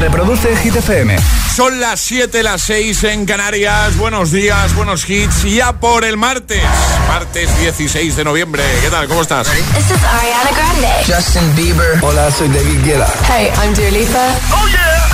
Reproduce 0.00 0.56
Hit 0.56 0.76
FM. 0.76 1.16
Son 1.54 1.80
las 1.80 2.00
7, 2.00 2.42
las 2.42 2.62
6 2.62 3.04
en 3.04 3.26
Canarias. 3.26 3.96
Buenos 3.96 4.30
días, 4.30 4.74
buenos 4.74 5.08
hits. 5.08 5.42
Ya 5.42 5.72
por 5.72 6.04
el 6.04 6.16
martes. 6.16 6.62
Martes 7.08 7.48
16 7.60 8.16
de 8.16 8.24
noviembre. 8.24 8.62
¿Qué 8.80 8.90
tal? 8.90 9.08
¿Cómo 9.08 9.22
estás? 9.22 9.48
This 9.48 9.90
is 9.90 10.04
Ariana 10.04 10.50
Grande. 10.54 10.88
Justin 11.06 11.56
Bieber. 11.56 11.98
Hola, 12.02 12.30
soy 12.30 12.48
David 12.48 12.84
Guetta. 12.84 13.08
Hey, 13.28 13.50
I'm 13.62 13.74
Dua 13.74 13.90
Lipa. 13.90 14.28
Oh 14.52 14.68
yeah. 14.68 15.08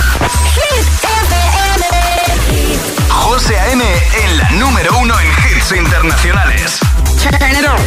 Hit 0.53 0.85
FM. 1.03 1.85
José 3.09 3.59
A.M. 3.59 3.83
en 3.83 4.37
la 4.37 4.49
número 4.51 4.97
uno 4.99 5.15
en 5.19 5.27
hits 5.27 5.71
internacionales. 5.71 6.79
Turn 7.21 7.55
it 7.55 7.65
on. 7.65 7.79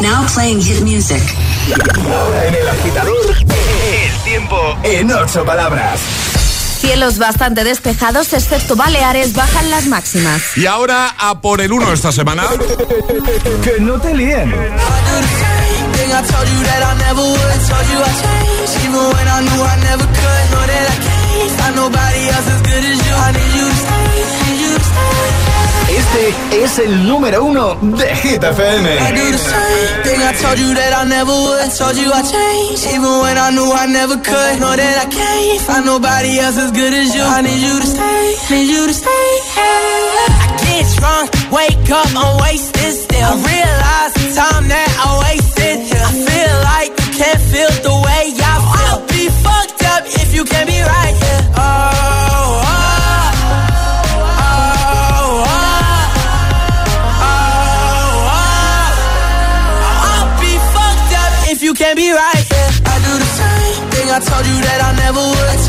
Now 0.00 0.26
playing 0.34 0.62
hit 0.62 0.80
music. 0.80 1.22
Ahora 2.12 2.46
en 2.46 2.54
el 2.54 2.68
agitador, 2.68 3.14
tiempo 4.34 4.76
en 4.82 5.12
ocho 5.12 5.44
palabras. 5.44 6.00
Cielos 6.80 7.18
bastante 7.18 7.62
despejados, 7.62 8.32
excepto 8.32 8.74
Baleares, 8.74 9.32
bajan 9.32 9.70
las 9.70 9.86
máximas. 9.86 10.56
Y 10.56 10.66
ahora 10.66 11.14
a 11.16 11.40
por 11.40 11.60
el 11.60 11.70
1 11.70 11.92
esta 11.92 12.10
semana. 12.10 12.42
Que 13.62 13.80
no 13.80 14.00
te 14.00 14.12
líen. 14.12 14.52
I 25.94 25.96
I 25.96 26.00
I 26.00 26.02
I 26.02 26.18
I 26.18 26.18
I. 26.18 26.30
I. 26.30 26.44
Este 26.50 26.64
es 26.64 26.78
el 26.78 27.06
número 27.08 27.44
uno 27.44 27.76
de 27.80 28.14
Hit 28.16 28.42
I 28.42 28.46
FM. 28.48 28.88
do 29.14 29.30
the 29.30 29.38
same 29.38 30.02
thing 30.02 30.20
I 30.22 30.32
told 30.42 30.58
you 30.58 30.74
that 30.74 30.92
I 30.92 31.04
never 31.08 31.32
would. 31.32 31.70
Told 31.78 31.96
you 31.96 32.10
I 32.12 32.22
changed, 32.22 32.86
even 32.86 33.20
when 33.22 33.38
I 33.38 33.50
knew 33.50 33.70
I 33.72 33.86
never 33.86 34.16
could. 34.16 34.60
Know 34.60 34.74
that 34.74 34.96
I 34.98 35.06
can't 35.06 35.60
find 35.62 35.86
nobody 35.86 36.38
else 36.40 36.56
as 36.58 36.70
good 36.72 36.92
as 36.94 37.14
you. 37.14 37.22
I 37.22 37.42
need 37.42 37.60
you 37.62 37.78
to 37.80 37.86
stay, 37.86 38.34
need 38.50 38.68
you 38.70 38.86
to 38.86 38.94
stay. 38.94 39.30
I 39.56 40.56
get 40.66 40.86
drunk, 40.98 41.30
wake 41.52 41.90
up, 41.90 42.08
I'm 42.16 42.40
wasted 42.42 42.92
still. 42.94 43.22
I 43.22 43.34
realize 43.38 44.12
the 44.14 44.34
time 44.34 44.68
that 44.68 44.88
I 44.98 45.08
wasted 45.22 45.43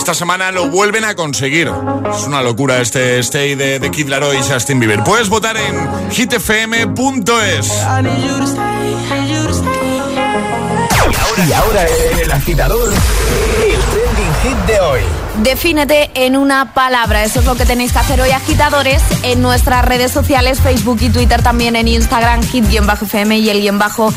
Esta 0.00 0.14
semana 0.14 0.50
lo 0.50 0.70
vuelven 0.70 1.04
a 1.04 1.14
conseguir. 1.14 1.70
Es 2.10 2.22
una 2.26 2.42
locura 2.42 2.80
este 2.80 3.18
Stay 3.18 3.54
de, 3.54 3.78
de 3.78 3.90
Kid 3.90 4.08
Laroi 4.08 4.38
y 4.38 4.42
Justin 4.42 4.80
Bieber. 4.80 5.04
Puedes 5.04 5.28
votar 5.28 5.58
en 5.58 6.10
hitfm.es. 6.10 7.68
Y 11.46 11.52
ahora 11.52 11.86
el 12.22 12.32
agitador, 12.32 12.94
el 13.62 13.79
hit 14.42 14.56
de 14.66 14.80
hoy. 14.80 15.00
Defínete 15.42 16.10
en 16.14 16.36
una 16.36 16.74
palabra. 16.74 17.24
Eso 17.24 17.40
es 17.40 17.46
lo 17.46 17.54
que 17.54 17.64
tenéis 17.64 17.92
que 17.92 17.98
hacer 17.98 18.20
hoy, 18.20 18.30
agitadores, 18.30 19.00
en 19.22 19.40
nuestras 19.42 19.84
redes 19.84 20.10
sociales, 20.12 20.60
Facebook 20.60 20.98
y 21.00 21.08
Twitter, 21.10 21.42
también 21.42 21.76
en 21.76 21.88
Instagram, 21.88 22.42
hit-fm 22.42 23.38
y 23.38 23.48
el 23.48 23.60
guion 23.60 23.78
bajo 23.78 24.12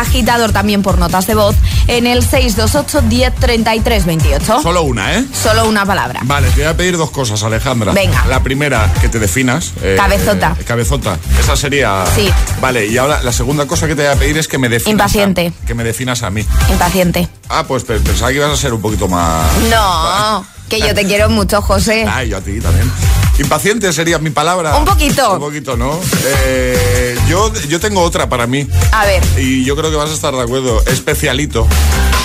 agitador 0.00 0.52
también 0.52 0.82
por 0.82 0.98
notas 0.98 1.26
de 1.26 1.34
voz, 1.34 1.54
en 1.86 2.06
el 2.06 2.22
628 2.22 3.02
10 3.02 3.34
33 3.36 4.04
28. 4.06 4.60
Solo 4.60 4.82
una, 4.82 5.14
¿eh? 5.16 5.24
Solo 5.32 5.66
una 5.68 5.86
palabra. 5.86 6.20
Vale, 6.24 6.48
te 6.48 6.56
voy 6.62 6.64
a 6.70 6.76
pedir 6.76 6.96
dos 6.98 7.10
cosas, 7.10 7.42
Alejandra. 7.44 7.92
Venga. 7.92 8.24
La 8.28 8.42
primera, 8.42 8.92
que 9.00 9.08
te 9.08 9.18
definas. 9.18 9.72
eh, 9.82 9.94
Cabezota. 9.96 10.56
eh, 10.58 10.64
cabezota. 10.64 11.18
Esa 11.40 11.56
sería. 11.56 12.04
Sí. 12.14 12.28
Vale, 12.60 12.86
y 12.86 12.98
ahora 12.98 13.22
la 13.22 13.32
segunda 13.32 13.66
cosa 13.66 13.86
que 13.86 13.94
te 13.94 14.02
voy 14.02 14.12
a 14.12 14.16
pedir 14.18 14.36
es 14.38 14.48
que 14.48 14.58
me 14.58 14.68
definas. 14.68 14.90
Impaciente. 14.92 15.52
a- 15.62 15.66
que 15.66 15.74
me 15.74 15.84
definas 15.84 16.22
a 16.22 16.30
mí. 16.30 16.44
Impaciente. 16.70 17.28
Ah, 17.48 17.64
pues 17.66 17.84
pe- 17.84 18.00
pensaba 18.00 18.30
que 18.30 18.36
ibas 18.38 18.50
a 18.52 18.56
ser 18.56 18.74
un 18.74 18.82
poquito 18.82 19.06
más. 19.08 19.46
No, 19.70 20.46
que 20.68 20.80
yo 20.80 20.94
te 20.94 21.04
quiero 21.06 21.28
mucho, 21.30 21.62
José. 21.62 22.06
Ay, 22.10 22.30
yo 22.30 22.36
a 22.38 22.40
ti 22.40 22.60
también. 22.60 22.90
Impaciente 23.38 23.92
sería 23.92 24.18
mi 24.18 24.30
palabra. 24.30 24.76
Un 24.76 24.84
poquito. 24.86 25.34
Un 25.34 25.40
poquito, 25.40 25.76
¿no? 25.76 26.00
Eh, 26.46 27.18
yo, 27.28 27.52
yo 27.68 27.78
tengo 27.78 28.00
otra 28.00 28.28
para 28.30 28.46
mí. 28.46 28.66
A 28.92 29.04
ver, 29.04 29.22
Y 29.38 29.62
yo 29.64 29.76
creo 29.76 29.90
que 29.90 29.96
vas 29.96 30.08
a 30.10 30.14
estar 30.14 30.34
de 30.34 30.40
acuerdo. 30.40 30.82
Especialito. 30.86 31.64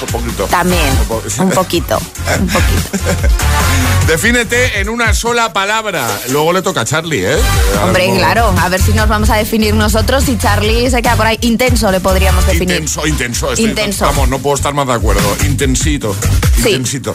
Un 0.01 0.07
poquito. 0.07 0.45
también. 0.45 0.81
Un 1.01 1.05
po- 1.07 1.21
Un 1.43 1.49
poquito. 1.51 1.99
Un 2.39 2.47
poquito. 2.47 2.97
Defínete 4.07 4.79
en 4.79 4.89
una 4.89 5.13
sola 5.13 5.53
palabra. 5.53 6.07
Luego 6.29 6.53
le 6.53 6.61
toca 6.61 6.81
a 6.81 6.85
Charlie, 6.85 7.25
¿eh? 7.25 7.35
Hombre, 7.83 8.09
claro. 8.17 8.53
A 8.59 8.67
ver 8.69 8.81
si 8.81 8.91
nos 8.93 9.07
vamos 9.07 9.29
a 9.29 9.35
definir 9.37 9.73
nosotros 9.73 10.27
y 10.27 10.37
Charlie 10.37 10.89
se 10.89 11.01
queda 11.01 11.15
por 11.15 11.27
ahí. 11.27 11.37
Intenso 11.41 11.91
le 11.91 11.99
podríamos 11.99 12.45
definir. 12.45 12.71
Intenso, 12.77 13.05
intenso. 13.07 13.51
estoy- 13.53 13.69
Intenso. 13.69 14.05
Vamos, 14.05 14.27
no 14.29 14.39
puedo 14.39 14.55
estar 14.55 14.73
más 14.73 14.87
de 14.87 14.93
acuerdo. 14.93 15.21
Intensito. 15.45 16.15
Sí. 16.61 16.69
Intensito. 16.71 17.13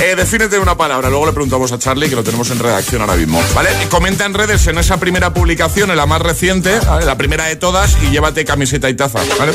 Eh, 0.00 0.14
defínete 0.16 0.58
una 0.62 0.76
palabra. 0.76 1.08
Luego 1.10 1.26
le 1.26 1.32
preguntamos 1.32 1.72
a 1.72 1.78
Charlie, 1.78 2.08
que 2.08 2.14
lo 2.16 2.22
tenemos 2.24 2.50
en 2.50 2.58
redacción 2.58 3.00
ahora 3.02 3.14
mismo. 3.16 3.42
¿Vale? 3.54 3.68
Comenta 3.90 4.24
en 4.24 4.34
redes 4.34 4.66
en 4.66 4.78
esa 4.78 4.98
primera 4.98 5.34
publicación, 5.34 5.90
en 5.90 5.96
la 5.96 6.06
más 6.06 6.20
reciente, 6.22 6.78
la 7.04 7.16
primera 7.16 7.44
de 7.44 7.56
todas, 7.56 7.96
y 8.02 8.10
llévate 8.10 8.44
camiseta 8.44 8.88
y 8.88 8.94
taza. 8.94 9.20
¿vale? 9.38 9.52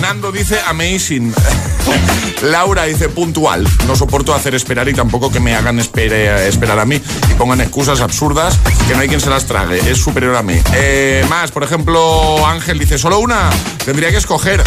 Nando 0.00 0.32
dice 0.32 0.60
amazing. 0.66 1.34
Laura 2.42 2.84
dice 2.84 3.08
puntual. 3.08 3.66
No 3.86 3.96
soporto 3.96 4.34
hacer 4.34 4.54
esperar 4.54 4.88
y 4.88 4.94
tampoco 4.94 5.30
que 5.30 5.40
me 5.40 5.54
hagan 5.54 5.78
espere- 5.78 6.46
esperar 6.46 6.78
a 6.78 6.84
mí 6.84 7.00
y 7.30 7.34
pongan 7.34 7.60
excusas 7.60 8.00
absurdas 8.00 8.58
que 8.86 8.94
no 8.94 9.00
hay 9.00 9.08
quien 9.08 9.20
se 9.20 9.30
las 9.30 9.46
trague. 9.46 9.78
Es 9.90 9.98
superior 9.98 10.36
a 10.36 10.42
mí. 10.42 10.60
Eh, 10.74 11.24
más, 11.28 11.50
por 11.50 11.62
ejemplo, 11.64 12.46
Ángel 12.46 12.78
dice 12.78 12.98
solo 12.98 13.18
una. 13.18 13.50
Tendría 13.84 14.10
que 14.10 14.16
escoger. 14.18 14.62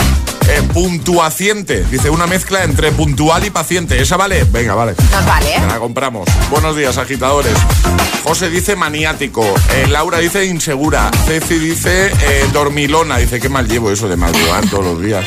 Eh, 0.49 0.61
puntuaciente. 0.73 1.83
Dice 1.91 2.09
una 2.09 2.25
mezcla 2.25 2.63
entre 2.63 2.91
puntual 2.91 3.45
y 3.45 3.49
paciente. 3.49 4.01
¿Esa 4.01 4.15
vale? 4.17 4.45
Venga, 4.45 4.75
vale. 4.75 4.95
Nos 5.11 5.25
vale, 5.25 5.55
¿eh? 5.55 5.61
La 5.67 5.77
compramos. 5.77 6.27
Buenos 6.49 6.75
días, 6.75 6.97
agitadores. 6.97 7.53
José 8.23 8.49
dice 8.49 8.75
maniático. 8.75 9.43
Eh, 9.73 9.87
Laura 9.89 10.19
dice 10.19 10.45
insegura. 10.45 11.11
Ceci 11.25 11.59
dice 11.59 12.07
eh, 12.07 12.45
dormilona. 12.53 13.17
Dice 13.17 13.39
que 13.39 13.49
mal 13.49 13.67
llevo 13.67 13.91
eso 13.91 14.07
de 14.07 14.15
madrugar 14.15 14.69
todos 14.69 14.85
los 14.85 15.01
días. 15.01 15.25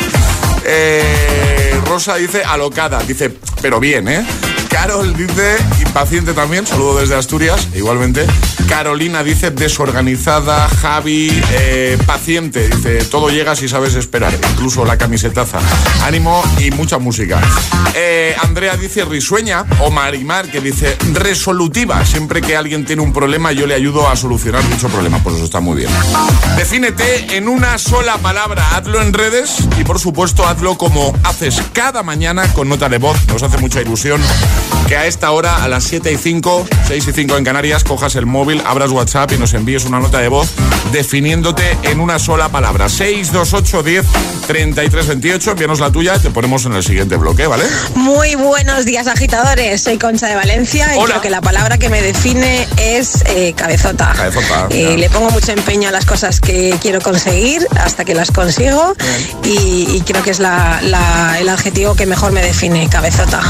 Eh, 0.65 1.79
Rosa 1.87 2.17
dice 2.17 2.43
alocada. 2.43 3.01
Dice, 3.03 3.31
pero 3.61 3.79
bien, 3.79 4.09
¿eh? 4.09 4.25
Carol 4.71 5.15
dice 5.17 5.57
paciente 5.93 6.33
también, 6.33 6.67
saludo 6.67 7.01
desde 7.01 7.17
Asturias, 7.17 7.69
igualmente. 7.75 8.25
Carolina 8.69 9.25
dice 9.25 9.51
desorganizada, 9.51 10.69
Javi, 10.69 11.43
eh, 11.53 11.99
paciente, 12.07 12.69
dice 12.69 13.05
todo 13.05 13.29
llega 13.29 13.57
si 13.57 13.69
sabes 13.69 13.97
esperar, 13.97 14.33
incluso 14.53 14.85
la 14.85 14.97
camisetaza. 14.97 15.59
Ánimo 16.05 16.43
y 16.59 16.71
mucha 16.71 16.99
música. 16.99 17.41
Eh, 17.95 18.35
Andrea 18.43 18.77
dice 18.77 19.05
risueña, 19.05 19.65
o 19.81 19.91
Marimar 19.91 20.49
que 20.51 20.61
dice 20.61 20.97
resolutiva, 21.13 22.05
siempre 22.05 22.41
que 22.41 22.57
alguien 22.57 22.85
tiene 22.85 23.03
un 23.03 23.13
problema 23.13 23.53
yo 23.53 23.67
le 23.67 23.75
ayudo 23.75 24.09
a 24.09 24.15
solucionar 24.15 24.67
dicho 24.69 24.89
problema, 24.89 25.19
pues 25.23 25.37
eso 25.37 25.45
está 25.45 25.61
muy 25.61 25.77
bien. 25.77 25.91
Defínete 26.57 27.37
en 27.37 27.49
una 27.49 27.77
sola 27.79 28.19
palabra, 28.19 28.77
hazlo 28.77 29.03
en 29.03 29.13
redes 29.13 29.57
y 29.79 29.85
por 29.85 29.99
supuesto 29.99 30.47
hazlo 30.47 30.79
como 30.79 31.13
haces 31.25 31.61
cada 31.73 32.03
mañana 32.03 32.47
con 32.53 32.69
nota 32.69 32.89
de 32.89 32.99
voz, 32.99 33.19
nos 33.27 33.43
hace 33.43 33.59
mucha 33.59 33.81
ilusión 33.81 34.21
que 34.89 34.97
a 34.97 35.07
esta 35.07 35.31
hora, 35.31 35.63
a 35.63 35.69
las 35.69 35.85
7 35.85 36.13
y 36.13 36.17
5, 36.17 36.67
6 36.89 37.09
y 37.09 37.13
5 37.13 37.37
en 37.39 37.45
Canarias, 37.45 37.85
cojas 37.85 38.17
el 38.17 38.27
móvil, 38.27 38.61
abras 38.67 38.91
WhatsApp 38.91 39.31
y 39.33 39.39
nos 39.39 39.55
envíes 39.55 39.85
una 39.85 40.01
nota 40.01 40.19
de 40.19 40.29
voz 40.29 40.49
definiéndote 40.93 41.79
en 41.85 42.01
una 42.01 42.19
sola 42.19 42.49
palabra. 42.49 42.89
628 42.89 43.83
10 43.83 44.07
33 44.49 45.07
28, 45.07 45.51
envíanos 45.53 45.79
la 45.81 45.93
tuya 45.93 46.19
te 46.19 46.31
ponemos 46.31 46.65
en 46.67 46.73
el 46.73 46.83
siguiente 46.83 47.17
bloque, 47.17 47.47
¿vale? 47.47 47.65
Muy 47.95 48.35
buenos 48.35 48.85
días, 48.85 49.07
agitadores. 49.07 49.81
Soy 49.83 49.97
Concha 49.99 50.27
de 50.27 50.35
Valencia 50.35 50.89
y 50.95 50.99
Hola. 50.99 51.07
creo 51.15 51.21
que 51.23 51.31
la 51.31 51.41
palabra 51.41 51.79
que 51.79 51.89
me 51.89 52.03
define 52.03 52.67
es 52.77 53.23
eh, 53.27 53.55
cabezota. 53.57 54.13
Cabezota, 54.17 54.67
Eh, 54.71 54.97
le 54.99 55.09
pongo 55.09 55.31
mucho 55.31 55.53
empeño 55.53 55.89
a 55.89 55.93
las 55.93 56.05
cosas 56.05 56.41
que 56.41 56.75
quiero 56.83 57.01
conseguir 57.01 57.65
hasta 57.79 58.05
que 58.05 58.15
las 58.15 58.33
consigo 58.33 58.95
y, 59.45 59.87
y 59.97 60.03
creo 60.05 60.23
que 60.25 60.31
es 60.31 60.41
la- 60.41 60.81
la- 60.83 61.39
el 61.39 61.49
adjetivo 61.49 61.95
que 61.95 62.07
mejor 62.07 62.33
me 62.33 62.43
define, 62.43 62.89
cabezota. 62.89 63.41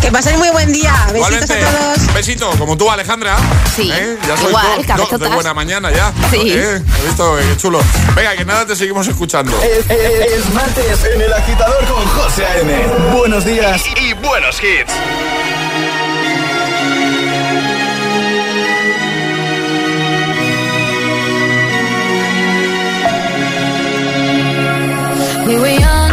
Que 0.00 0.10
paséis 0.30 0.38
muy 0.38 0.50
buen 0.50 0.72
día. 0.72 0.92
Besitos 1.12 1.50
a 1.50 1.56
todos. 1.58 2.14
Besito, 2.14 2.50
como 2.58 2.76
tú, 2.76 2.90
Alejandra. 2.90 3.36
Sí, 3.74 3.90
¿Eh? 3.92 4.16
Ya 4.26 4.36
sois 4.36 4.48
igual, 4.50 5.20
de 5.20 5.28
buena 5.28 5.54
mañana 5.54 5.90
ya. 5.90 6.12
Sí. 6.30 6.52
¿Eh? 6.52 6.82
He 7.02 7.06
visto, 7.06 7.36
qué 7.36 7.56
chulo. 7.56 7.80
Venga, 8.14 8.36
que 8.36 8.44
nada, 8.44 8.66
te 8.66 8.76
seguimos 8.76 9.06
escuchando. 9.08 9.56
Es, 9.62 9.88
es- 9.90 10.32
es 10.32 10.54
martes 10.54 11.04
en 11.14 11.20
el 11.20 11.32
agitador 11.32 11.84
con 11.86 12.04
José 12.08 12.44
A.M. 12.46 12.72
Buenos 13.16 13.44
días 13.44 13.82
y 13.96 14.12
buenos 14.14 14.56
hits. 14.62 14.92
We 25.46 25.58
were 25.58 25.70
young, 25.70 26.12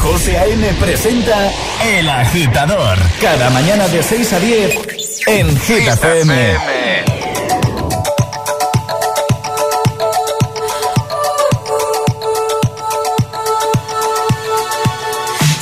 José 0.00 0.38
A.M. 0.38 0.72
presenta 0.80 1.50
El 1.84 2.08
Agitador. 2.08 2.96
Cada 3.20 3.50
mañana 3.50 3.86
de 3.88 4.02
6 4.02 4.32
a 4.32 4.40
10 4.40 4.78
en 5.26 5.60
Hit 5.60 5.86
FM. 5.86 6.56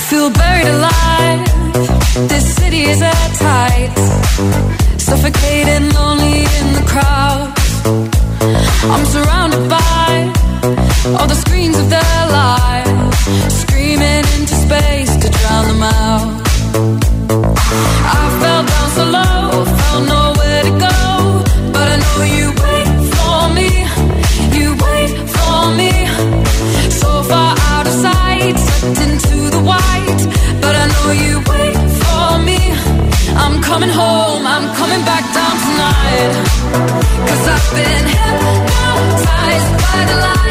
Feel 0.09 0.29
buried 0.31 0.67
alive. 0.67 1.43
This 2.29 2.55
city 2.55 2.83
is 2.83 3.01
at 3.01 3.31
tight. 3.37 3.91
Suffocating, 4.97 5.93
lonely 5.93 6.43
in 6.59 6.73
the 6.73 6.83
crowd. 6.87 7.51
I'm 8.93 9.05
surrounded 9.05 9.69
by 9.69 10.41
all 11.17 11.27
the 11.27 11.35
screens 11.35 11.77
of 11.77 11.89
their 11.89 12.21
lives, 12.29 12.90
space 14.71 15.13
to 15.23 15.29
drown 15.39 15.65
them 15.71 15.83
out. 15.83 16.27
I 18.19 18.23
fell 18.41 18.63
down 18.71 18.87
so 18.97 19.03
low, 19.17 19.65
found 19.79 20.03
nowhere 20.15 20.61
to 20.67 20.73
go, 20.87 20.97
but 21.75 21.85
I 21.93 21.97
know 22.03 22.19
you 22.37 22.47
wait 22.63 22.89
for 23.15 23.39
me. 23.57 23.71
You 24.57 24.67
wait 24.85 25.11
for 25.35 25.59
me, 25.79 25.93
so 27.01 27.11
far 27.29 27.51
out 27.73 27.85
of 27.91 27.95
sight, 28.05 28.55
sucked 28.67 29.01
into 29.07 29.37
the 29.55 29.61
white, 29.71 30.21
but 30.63 30.73
I 30.83 30.85
know 30.93 31.09
you 31.25 31.33
wait 31.51 31.77
for 32.01 32.27
me. 32.47 32.61
I'm 33.43 33.55
coming 33.69 33.93
home, 34.01 34.43
I'm 34.55 34.67
coming 34.79 35.03
back 35.11 35.25
down 35.37 35.55
tonight. 35.65 36.33
Cause 37.27 37.43
I've 37.55 37.67
been 37.77 38.05
hypnotized 38.15 39.71
by 39.85 39.99
the 40.09 40.17
lights. 40.25 40.50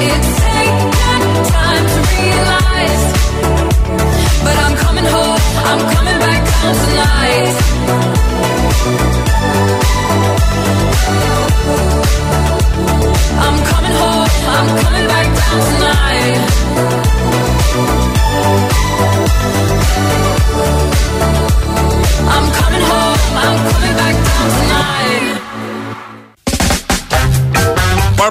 It's 0.00 0.47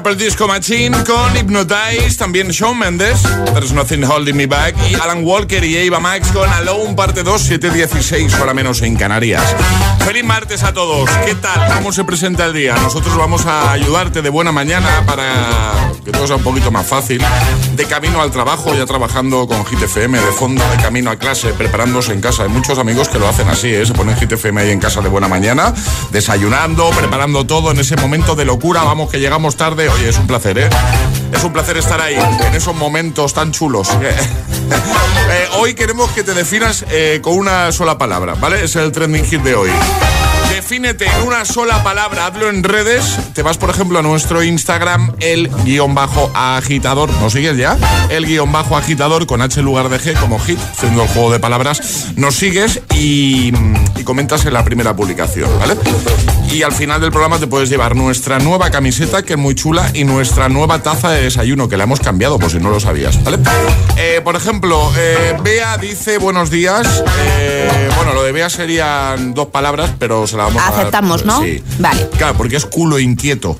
Purple 0.08 0.24
Disco 0.24 0.48
Machine 0.48 1.04
con 1.04 1.36
Hypnotize, 1.36 2.18
también 2.18 2.48
Shawn 2.48 2.80
Mendes, 2.80 3.24
There's 3.54 3.74
Nothing 3.74 4.06
Holding 4.06 4.38
Me 4.38 4.46
Back, 4.46 4.74
y 4.90 4.96
Alan 4.96 5.22
Walker 5.22 5.62
y 5.62 5.76
Eva 5.76 6.00
Max 6.00 6.32
con 6.32 6.50
Alone 6.50 6.94
Parte 6.94 7.24
2, 7.24 7.42
716, 7.42 8.34
hora 8.40 8.54
menos 8.54 8.82
en 8.84 8.96
Canarias. 8.96 9.44
Feliz 10.06 10.24
martes 10.24 10.64
a 10.64 10.74
todos, 10.74 11.10
¿qué 11.26 11.36
tal? 11.36 11.74
¿Cómo 11.74 11.92
se 11.92 12.06
presenta 12.06 12.46
el 12.46 12.54
día? 12.54 12.76
Nosotros 12.76 13.18
vamos 13.18 13.46
a 13.48 13.70
ayudarte 13.74 14.22
de 14.22 14.30
buena 14.30 14.54
mañana 14.54 15.04
para 15.06 15.92
que 16.06 16.12
todo 16.12 16.26
sea 16.26 16.38
un 16.38 16.44
poquito 16.44 16.72
más 16.72 16.88
fácil. 16.88 17.22
De 17.78 17.86
camino 17.86 18.24
al 18.24 18.32
trabajo, 18.32 18.74
ya 18.74 18.88
trabajando 18.88 19.48
con 19.48 19.64
Hit 19.68 19.80
FM, 19.80 20.20
de 20.20 20.32
fondo, 20.32 20.68
de 20.68 20.78
camino 20.78 21.12
a 21.12 21.16
clase, 21.16 21.54
preparándose 21.54 22.12
en 22.12 22.22
casa. 22.22 22.42
Hay 22.42 22.50
muchos 22.50 22.80
amigos 22.80 23.08
que 23.08 23.20
lo 23.20 23.28
hacen 23.28 23.48
así, 23.50 23.68
¿eh? 23.68 23.86
se 23.86 23.94
ponen 23.94 24.18
Hit 24.18 24.32
FM 24.32 24.60
ahí 24.60 24.72
en 24.72 24.80
casa 24.80 25.00
de 25.02 25.10
buena 25.10 25.28
mañana, 25.28 25.76
desayunando, 26.10 26.90
preparando 26.90 27.46
todo 27.46 27.70
en 27.70 27.80
ese 27.80 27.96
momento 27.96 28.36
de 28.36 28.46
locura. 28.46 28.82
Vamos, 28.84 29.12
que 29.12 29.20
llegamos 29.20 29.58
tarde. 29.58 29.90
Oye, 29.90 30.10
es 30.10 30.18
un 30.18 30.26
placer, 30.26 30.58
¿eh? 30.58 30.70
Es 31.32 31.44
un 31.44 31.54
placer 31.54 31.78
estar 31.78 32.02
ahí, 32.02 32.16
en 32.16 32.56
esos 32.56 32.76
momentos 32.76 33.34
tan 33.34 33.52
chulos. 33.52 33.90
Eh, 35.30 35.48
hoy 35.58 35.74
queremos 35.74 36.10
que 36.12 36.24
te 36.24 36.34
definas 36.34 36.86
eh, 36.90 37.20
con 37.22 37.38
una 37.38 37.72
sola 37.74 37.98
palabra, 37.98 38.36
¿vale? 38.36 38.64
Es 38.64 38.78
el 38.78 38.94
trending 38.94 39.26
hit 39.26 39.42
de 39.42 39.56
hoy. 39.56 39.70
Defínete 40.70 41.06
en 41.06 41.26
una 41.26 41.46
sola 41.46 41.82
palabra, 41.82 42.26
hazlo 42.26 42.50
en 42.50 42.62
redes. 42.62 43.18
Te 43.34 43.42
vas, 43.42 43.58
por 43.58 43.70
ejemplo, 43.70 44.00
a 44.00 44.02
nuestro 44.02 44.44
Instagram, 44.44 45.14
el 45.22 45.48
guion 45.64 45.96
bajo 45.96 46.30
agitador. 46.36 47.10
¿Nos 47.22 47.32
sigues 47.32 47.56
ya? 47.56 47.78
El 48.10 48.26
guion 48.26 48.52
bajo 48.52 48.76
agitador 48.76 49.26
con 49.28 49.42
H 49.42 49.62
en 49.62 49.66
lugar 49.66 49.88
de 49.88 49.98
G 49.98 50.20
como 50.20 50.40
hit, 50.40 50.60
haciendo 50.60 51.04
el 51.04 51.08
juego 51.08 51.32
de 51.32 51.40
palabras. 51.40 52.08
Nos 52.18 52.36
sigues 52.36 52.82
y, 52.94 53.54
y 53.96 54.04
comentas 54.04 54.46
en 54.46 54.52
la 54.52 54.66
primera 54.66 54.94
publicación, 54.94 55.50
¿vale? 55.58 55.78
Y 56.52 56.64
al 56.64 56.74
final 56.74 57.00
del 57.00 57.12
programa 57.12 57.40
te 57.40 57.48
puedes 57.48 57.70
llevar 57.70 57.96
nuestra 57.96 58.40
nueva 58.40 58.70
camiseta, 58.70 59.24
que 59.24 59.34
es 59.34 59.40
muy 59.40 59.56
chula, 59.56 59.90
y 59.94 60.04
nuestra 60.04 60.50
nueva 60.50 60.80
taza 60.80 61.12
de 61.12 61.24
desayuno, 61.24 61.70
que 61.70 61.78
la 61.78 61.86
hemos 61.86 62.02
cambiado, 62.02 62.40
por 62.40 62.52
si 62.52 62.58
no 62.58 62.70
lo 62.70 62.82
sabías, 62.82 63.24
¿vale? 63.24 63.38
Eh, 63.96 64.20
por 64.22 64.36
ejemplo, 64.36 64.92
eh, 64.98 65.34
Bea 65.42 65.78
dice 65.78 66.18
buenos 66.18 66.50
días. 66.50 67.04
Eh, 67.40 67.90
bueno, 67.96 68.14
lo 68.14 68.24
de 68.24 68.32
Bea 68.34 68.50
serían 68.50 69.34
dos 69.34 69.48
palabras, 69.48 69.92
pero 69.98 70.28
se 70.28 70.36
la 70.36 70.44
vamos 70.44 70.57
Aceptamos, 70.60 71.26
¿no? 71.26 71.42
Sí. 71.42 71.64
Vale. 71.80 72.10
Claro, 72.18 72.36
porque 72.38 72.56
es 72.58 72.66
culo 72.66 73.00
inquieto. 73.00 73.58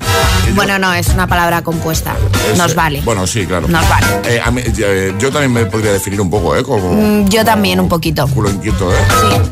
Yo- 0.48 0.54
Bueno, 0.54 0.78
no, 0.78 0.92
es 0.94 1.08
una 1.08 1.26
palabra 1.26 1.62
compuesta. 1.62 2.14
es, 2.52 2.58
Nos 2.58 2.74
vale. 2.74 3.00
Bueno, 3.02 3.26
sí, 3.26 3.46
claro. 3.46 3.68
Nos 3.68 3.88
vale. 3.88 4.06
Eh, 4.24 4.40
a 4.44 4.50
mí- 4.50 4.62
eh, 4.64 5.14
yo 5.18 5.30
también 5.30 5.52
me 5.52 5.66
podría 5.66 5.92
definir 5.92 6.20
un 6.20 6.30
poco, 6.30 6.56
¿eh? 6.56 6.62
Como 6.62 6.92
Mm, 6.92 7.28
Yo 7.28 7.44
también, 7.44 7.80
un 7.80 7.88
poquito. 7.88 8.26
culo 8.28 8.50
inquieto, 8.50 8.92
¿eh? 8.92 8.96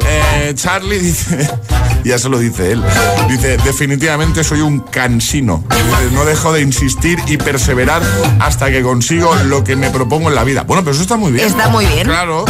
Eh, 0.09 0.53
Charlie 0.55 0.99
dice, 0.99 1.49
ya 2.05 2.19
se 2.19 2.29
lo 2.29 2.39
dice 2.39 2.73
él, 2.73 2.83
dice, 3.29 3.57
definitivamente 3.59 4.43
soy 4.45 4.61
un 4.61 4.81
cansino. 4.81 5.65
Dice, 5.71 6.15
no 6.15 6.25
dejo 6.25 6.53
de 6.53 6.63
insistir 6.63 7.19
y 7.27 7.37
perseverar 7.37 8.03
hasta 8.41 8.71
que 8.71 8.83
consigo 8.83 9.35
lo 9.47 9.65
que 9.65 9.77
me 9.77 9.91
propongo 9.91 10.29
en 10.29 10.35
la 10.35 10.45
vida. 10.45 10.63
Bueno, 10.63 10.83
pero 10.83 10.93
eso 10.95 11.03
está 11.03 11.17
muy 11.17 11.33
bien. 11.33 11.47
Está 11.47 11.69
muy 11.69 11.87
bien. 11.87 12.07
Claro. 12.07 12.45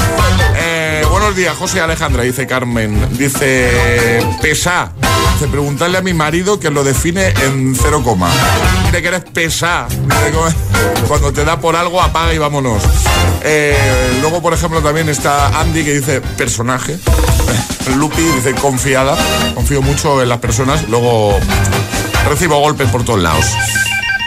Eh, 0.57 0.76
buenos 1.27 1.39
días, 1.39 1.57
José 1.57 1.81
Alejandra, 1.81 2.23
dice 2.23 2.47
Carmen. 2.47 3.19
Dice, 3.19 4.23
pesa. 4.41 4.93
Dice, 5.33 5.49
preguntarle 5.49 5.99
a 5.99 6.01
mi 6.01 6.15
marido 6.15 6.61
que 6.61 6.71
lo 6.71 6.85
define 6.85 7.35
en 7.43 7.75
cero 7.75 8.01
coma. 8.05 8.31
Dice 8.85 9.03
que 9.03 9.09
eres 9.09 9.25
pesa. 9.33 9.89
Cuando 11.09 11.33
te 11.33 11.45
da 11.45 11.59
por 11.59 11.75
algo, 11.75 12.01
apaga 12.01 12.33
y 12.33 12.39
vámonos. 12.39 12.81
Eh, 13.43 13.77
luego, 14.21 14.41
por 14.41 14.55
ejemplo, 14.55 14.81
también 14.83 15.09
está 15.09 15.49
Andy 15.59 15.85
que 15.85 15.95
dice 15.95 16.21
personaje. 16.21 16.97
Lupi 17.97 18.23
dice 18.23 18.55
confiada. 18.55 19.17
Confío 19.57 19.83
mucho 19.83 20.23
en 20.23 20.29
las 20.29 20.39
personas. 20.39 20.89
Luego 20.89 21.37
recibo 22.29 22.61
golpes 22.61 22.89
por 22.89 23.05
todos 23.05 23.21
lados. 23.21 23.47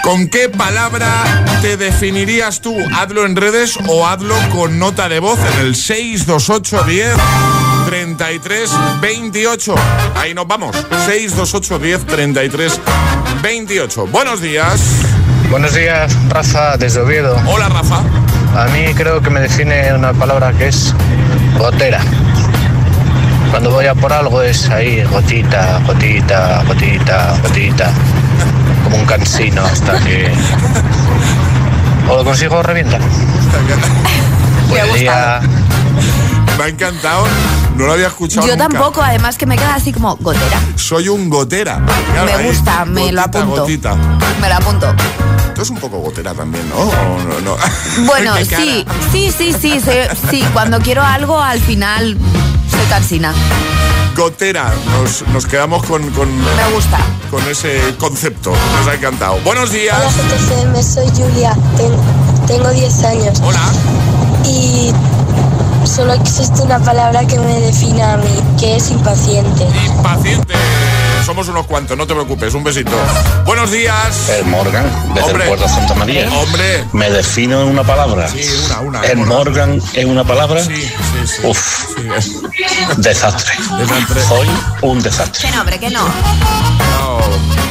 ¿Con 0.04 0.28
qué 0.30 0.50
palabra 0.50 1.08
te 1.62 1.78
definirías 1.78 2.62
tú? 2.62 2.76
Hazlo 2.96 3.26
en 3.26 3.36
redes 3.36 3.78
o 3.88 4.08
hazlo 4.08 4.36
con 4.52 4.80
nota 4.80 5.10
de 5.10 5.20
voz 5.20 5.40
en 5.54 5.68
el 5.68 5.76
628 5.76 6.84
10 6.84 7.16
33 7.86 8.72
28. 9.02 9.76
Ahí 10.16 10.34
nos 10.34 10.48
vamos. 10.48 10.76
628 11.06 11.80
10 11.80 12.06
33 12.06 12.82
28. 13.44 14.08
Buenos 14.08 14.42
días. 14.42 14.80
Buenos 15.50 15.74
días, 15.74 16.16
Rafa, 16.30 16.78
desde 16.78 17.02
Oviedo. 17.02 17.36
Hola, 17.48 17.70
Rafa. 17.70 18.02
A 18.56 18.66
mí 18.68 18.94
creo 18.96 19.22
que 19.22 19.30
me 19.30 19.42
define 19.42 19.94
una 19.94 20.14
palabra 20.14 20.54
que 20.54 20.68
es 20.68 20.94
gotera. 21.58 22.02
Cuando 23.52 23.72
voy 23.72 23.88
a 23.88 23.96
por 23.96 24.14
algo 24.14 24.42
es 24.42 24.70
ahí, 24.70 25.04
gotita, 25.04 25.82
gotita, 25.86 26.64
gotita, 26.68 27.38
gotita. 27.42 27.94
Como 28.84 28.98
un 28.98 29.06
cansino 29.06 29.64
hasta 29.64 30.00
que... 30.00 30.32
O 32.10 32.16
lo 32.18 32.24
consigo 32.24 32.56
o 32.56 32.64
revienta. 32.64 32.98
Buen 34.70 34.94
día. 34.94 35.42
Me 36.58 36.64
ha 36.64 36.68
encantado. 36.68 37.26
No 37.76 37.86
lo 37.86 37.94
había 37.94 38.08
escuchado 38.08 38.46
Yo 38.46 38.54
nunca. 38.58 38.68
tampoco, 38.68 39.02
además 39.02 39.38
que 39.38 39.46
me 39.46 39.58
queda 39.58 39.76
así 39.76 39.94
como 39.94 40.16
gotera. 40.18 40.60
Soy 40.76 41.08
un 41.08 41.30
gotera. 41.30 41.82
Claro, 42.14 42.26
me 42.26 42.34
ahí, 42.34 42.48
gusta, 42.48 42.84
me 42.86 43.12
lo 43.12 43.22
gotita, 43.22 43.40
apunto. 43.40 43.62
Gotita. 43.62 43.96
Me 44.42 44.50
lo 44.50 44.56
apunto. 44.56 44.96
Tú 45.56 45.62
es 45.62 45.70
un 45.70 45.78
poco 45.78 46.00
gotera 46.00 46.34
también, 46.34 46.68
¿no? 46.70 46.76
¿O 46.76 47.24
no, 47.24 47.40
no? 47.42 47.58
Bueno, 48.06 48.34
sí, 48.38 48.86
sí, 49.12 49.32
sí, 49.36 49.54
sí, 49.54 49.80
sí. 50.30 50.44
Cuando 50.52 50.80
quiero 50.80 51.04
algo, 51.04 51.40
al 51.40 51.62
final 51.62 52.18
soy 52.70 52.86
cansina. 52.90 53.34
Gotera. 54.16 54.74
Nos, 54.92 55.28
nos 55.30 55.46
quedamos 55.46 55.84
con, 55.86 56.10
con, 56.12 56.36
Me 56.38 56.74
gusta. 56.74 57.00
con 57.32 57.48
ese 57.48 57.80
concepto. 57.98 58.52
Nos 58.78 58.88
ha 58.88 58.96
encantado. 58.96 59.40
Buenos 59.46 59.72
días. 59.72 59.96
Hola 59.98 60.10
GTFM, 60.12 60.84
soy 60.84 61.08
Julia, 61.10 61.56
ten- 61.78 62.48
tengo 62.48 62.70
10 62.70 63.04
años 63.04 63.40
Hola. 63.44 63.60
y 64.46 64.92
solo 65.86 66.14
existe 66.14 66.62
una 66.64 66.80
palabra 66.80 67.26
que 67.26 67.38
me 67.40 67.60
define 67.62 68.04
a 68.04 68.18
mí, 68.18 68.30
que 68.60 68.76
es 68.78 68.90
impaciente. 68.92 69.66
Impaciente. 69.86 70.54
Somos 71.26 71.48
unos 71.48 71.68
cuantos, 71.68 71.96
no 71.98 72.08
te 72.08 72.14
preocupes. 72.14 72.54
Un 72.54 72.64
besito. 72.64 72.92
Buenos 73.46 73.72
días. 73.72 74.30
El 74.30 74.46
Morgan, 74.46 74.86
desde 75.14 75.28
Hombre. 75.30 75.44
el 75.44 75.48
puerto 75.50 75.66
de 75.68 75.72
Santa 75.74 75.94
María. 75.96 76.30
Hombre. 76.32 76.86
Me 76.94 77.10
defino 77.12 77.62
en 77.62 77.68
una 77.68 77.84
palabra. 77.84 78.28
Sí, 78.30 78.42
una, 78.66 78.80
una. 78.80 79.02
El 79.06 79.18
Morgan 79.18 79.80
en 79.94 80.10
una 80.10 80.24
palabra. 80.24 80.64
Sí, 80.64 80.76
sí, 80.76 81.28
sí. 81.28 81.42
Uf, 81.48 81.86
Sí, 82.00 82.66
desastre. 82.98 83.54
Desastre. 83.78 84.24
Soy 84.24 84.48
un 84.82 85.02
desastre. 85.02 85.48
Que 85.50 85.56
no, 85.56 85.62
hombre, 85.62 85.80
que 85.80 85.90
no. 85.90 86.04
No, 86.06 87.20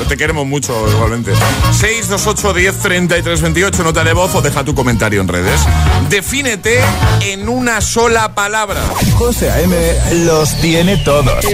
te 0.06 0.16
queremos 0.16 0.46
mucho 0.46 0.86
igualmente. 0.88 1.32
628 1.72 2.52
10 2.54 2.78
33 2.78 3.40
28, 3.40 3.82
nota 3.82 4.04
de 4.04 4.12
voz 4.12 4.34
o 4.34 4.42
deja 4.42 4.64
tu 4.64 4.74
comentario 4.74 5.20
en 5.20 5.28
redes. 5.28 5.60
Defínete 6.10 6.80
en 7.22 7.48
una 7.48 7.80
sola 7.80 8.34
palabra. 8.34 8.80
José 9.16 9.50
A.M. 9.50 9.76
los 10.26 10.54
tiene 10.60 10.98
todos. 10.98 11.44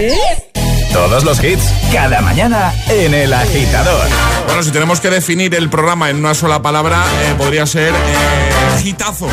Todos 0.95 1.25
los 1.25 1.43
hits, 1.43 1.73
cada 1.91 2.21
mañana 2.21 2.73
en 2.87 3.13
El 3.13 3.33
Agitador. 3.33 4.07
Bueno, 4.45 4.63
si 4.63 4.71
tenemos 4.71 5.01
que 5.01 5.09
definir 5.09 5.53
el 5.53 5.69
programa 5.69 6.09
en 6.09 6.15
una 6.15 6.33
sola 6.33 6.61
palabra, 6.61 7.03
eh, 7.21 7.35
podría 7.37 7.65
ser 7.65 7.93
eh, 7.93 8.81
hitazos. 8.81 9.29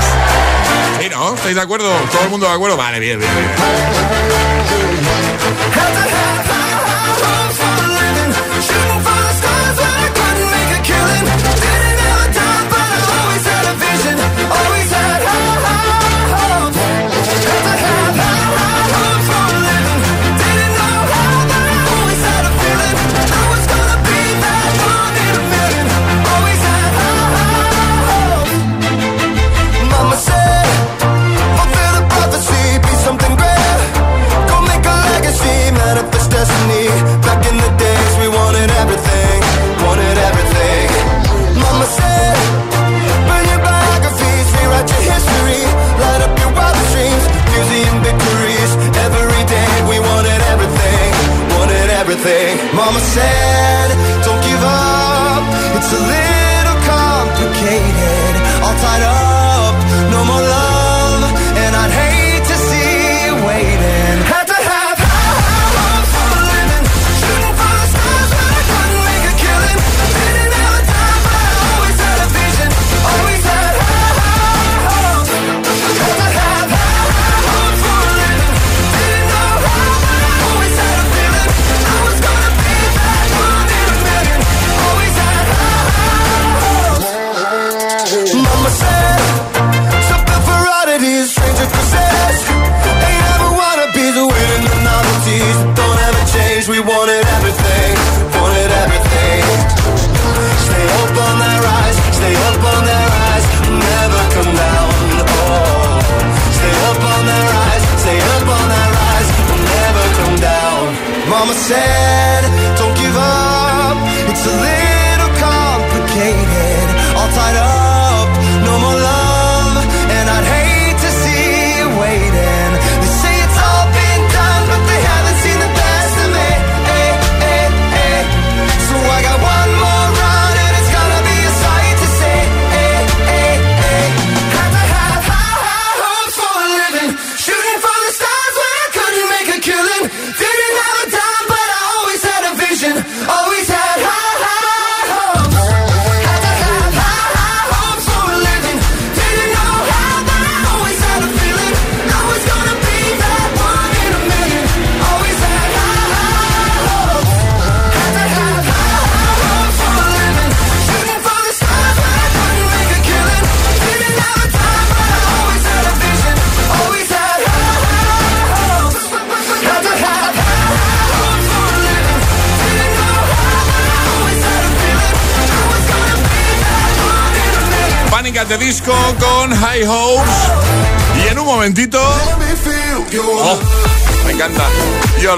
¿Sí, 1.01 1.09
no? 1.09 1.37
¿Estáis 1.37 1.55
de 1.55 1.63
acuerdo? 1.63 1.89
¿Todo 2.11 2.25
el 2.25 2.31
mundo 2.31 2.49
de 2.49 2.53
acuerdo? 2.53 2.77
Vale, 2.77 2.99
bien, 2.99 3.21
bien, 3.21 3.31
bien. 3.33 4.42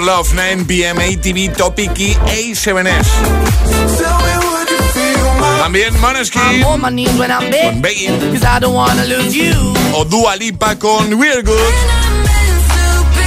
Love 0.05 0.35
9 0.35 0.67
PM 0.67 1.03
ATV 1.03 1.57
Topic 1.57 1.91
y 1.99 2.15
A7S. 2.15 3.07
También 5.59 5.99
Maneskin 5.99 6.43
con 7.71 7.81
Begging 7.81 8.19
o 9.95 10.05
Dua 10.05 10.37
Lipa 10.37 10.79
con 10.79 11.15
We're 11.15 11.43
Good. 11.43 12.24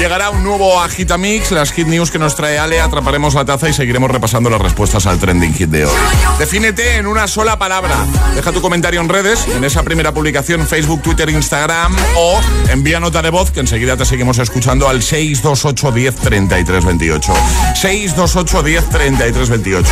Llegará 0.07 0.29
un 0.29 0.41
nuevo 0.41 0.79
Agitamix, 0.79 1.51
las 1.51 1.73
hit 1.73 1.85
news 1.85 2.11
que 2.11 2.17
nos 2.17 2.33
trae 2.33 2.57
Ale, 2.57 2.79
atraparemos 2.79 3.33
la 3.33 3.43
taza 3.43 3.67
y 3.67 3.73
seguiremos 3.73 4.09
repasando 4.09 4.49
las 4.49 4.61
respuestas 4.61 5.05
al 5.05 5.19
trending 5.19 5.53
hit 5.53 5.69
de 5.69 5.83
hoy. 5.83 5.91
Defínete 6.39 6.95
en 6.95 7.07
una 7.07 7.27
sola 7.27 7.59
palabra. 7.59 7.93
Deja 8.33 8.53
tu 8.53 8.61
comentario 8.61 9.01
en 9.01 9.09
redes, 9.09 9.45
en 9.49 9.65
esa 9.65 9.83
primera 9.83 10.13
publicación, 10.13 10.65
Facebook, 10.65 11.01
Twitter, 11.01 11.29
Instagram 11.29 11.93
o 12.15 12.39
envía 12.69 13.01
nota 13.01 13.21
de 13.21 13.31
voz 13.31 13.51
que 13.51 13.59
enseguida 13.59 13.97
te 13.97 14.05
seguimos 14.05 14.37
escuchando 14.37 14.87
al 14.87 15.03
628 15.03 15.91
10 15.91 16.15
33 16.15 16.85
28. 16.85 17.33
628 17.75 18.63
10 18.63 18.89
33 18.89 19.49
28. 19.49 19.91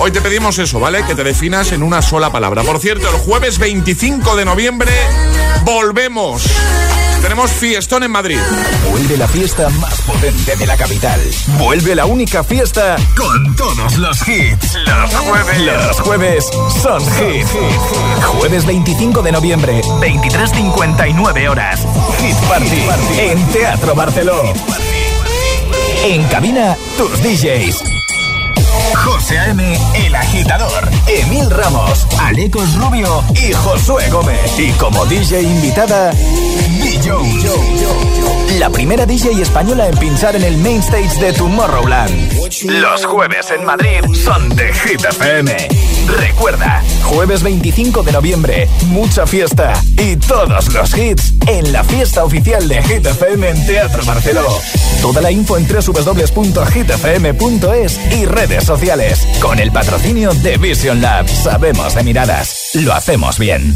Hoy 0.00 0.10
te 0.10 0.20
pedimos 0.20 0.58
eso, 0.58 0.80
¿vale? 0.80 1.02
Que 1.06 1.14
te 1.14 1.24
definas 1.24 1.72
en 1.72 1.82
una 1.82 2.02
sola 2.02 2.30
palabra. 2.30 2.62
Por 2.62 2.78
cierto, 2.78 3.08
el 3.08 3.16
jueves 3.16 3.56
25 3.56 4.36
de 4.36 4.44
noviembre 4.44 4.92
volvemos. 5.64 6.44
Tenemos 7.22 7.50
fiestón 7.50 8.02
en 8.02 8.10
Madrid. 8.10 8.38
Vuelve 8.90 9.16
la 9.16 9.26
fiesta 9.26 9.68
más 9.80 10.00
potente 10.02 10.56
de 10.56 10.66
la 10.66 10.76
capital. 10.76 11.20
Vuelve 11.58 11.94
la 11.94 12.06
única 12.06 12.44
fiesta 12.44 12.96
con 13.16 13.56
todos 13.56 13.96
los 13.98 14.28
hits. 14.28 14.74
Los 14.86 15.14
jueves. 15.14 15.60
Los 15.60 16.00
jueves 16.00 16.44
son 16.82 17.00
hit. 17.00 17.46
Jueves 18.22 18.66
25 18.66 19.22
de 19.22 19.32
noviembre, 19.32 19.80
23.59 20.00 21.48
horas. 21.48 21.86
Hit 22.20 22.36
Party, 22.48 22.86
en 23.18 23.46
Teatro 23.48 23.94
Barceló. 23.94 24.52
En 26.04 26.22
cabina, 26.28 26.76
tus 26.96 27.20
DJs. 27.22 27.95
José 29.06 29.38
A.M., 29.38 29.78
El 30.04 30.14
Agitador, 30.16 30.88
Emil 31.06 31.48
Ramos, 31.48 32.08
Alecos 32.18 32.74
Rubio 32.74 33.22
y 33.36 33.52
Josué 33.52 34.08
Gómez. 34.10 34.58
Y 34.58 34.72
como 34.72 35.06
DJ 35.06 35.42
invitada, 35.42 36.10
DJ. 36.10 37.12
La 38.58 38.68
primera 38.68 39.06
DJ 39.06 39.40
española 39.40 39.86
en 39.86 39.96
pinchar 39.96 40.34
en 40.34 40.42
el 40.42 40.56
main 40.56 40.80
stage 40.80 41.20
de 41.20 41.32
Tomorrowland. 41.32 42.32
Los 42.64 43.04
jueves 43.06 43.48
en 43.52 43.64
Madrid 43.64 44.00
son 44.12 44.48
de 44.56 44.72
Hit 44.72 45.04
FM. 45.04 45.95
Recuerda, 46.06 46.82
jueves 47.02 47.42
25 47.42 48.02
de 48.02 48.12
noviembre, 48.12 48.68
mucha 48.86 49.26
fiesta 49.26 49.72
y 49.98 50.16
todos 50.16 50.72
los 50.72 50.96
hits 50.96 51.34
en 51.46 51.72
la 51.72 51.82
fiesta 51.84 52.24
oficial 52.24 52.68
de 52.68 52.82
Hit 52.82 53.06
FM 53.06 53.48
en 53.48 53.66
Teatro 53.66 54.04
Barceló. 54.04 54.46
Toda 55.02 55.20
la 55.20 55.30
info 55.30 55.56
en 55.56 55.66
www.hitfm.es 55.66 56.40
y 58.12 58.24
redes 58.26 58.64
sociales. 58.64 59.26
Con 59.40 59.58
el 59.58 59.72
patrocinio 59.72 60.32
de 60.34 60.58
Vision 60.58 61.00
Lab. 61.00 61.28
Sabemos 61.28 61.94
de 61.94 62.02
miradas. 62.04 62.70
Lo 62.74 62.92
hacemos 62.92 63.38
bien. 63.38 63.74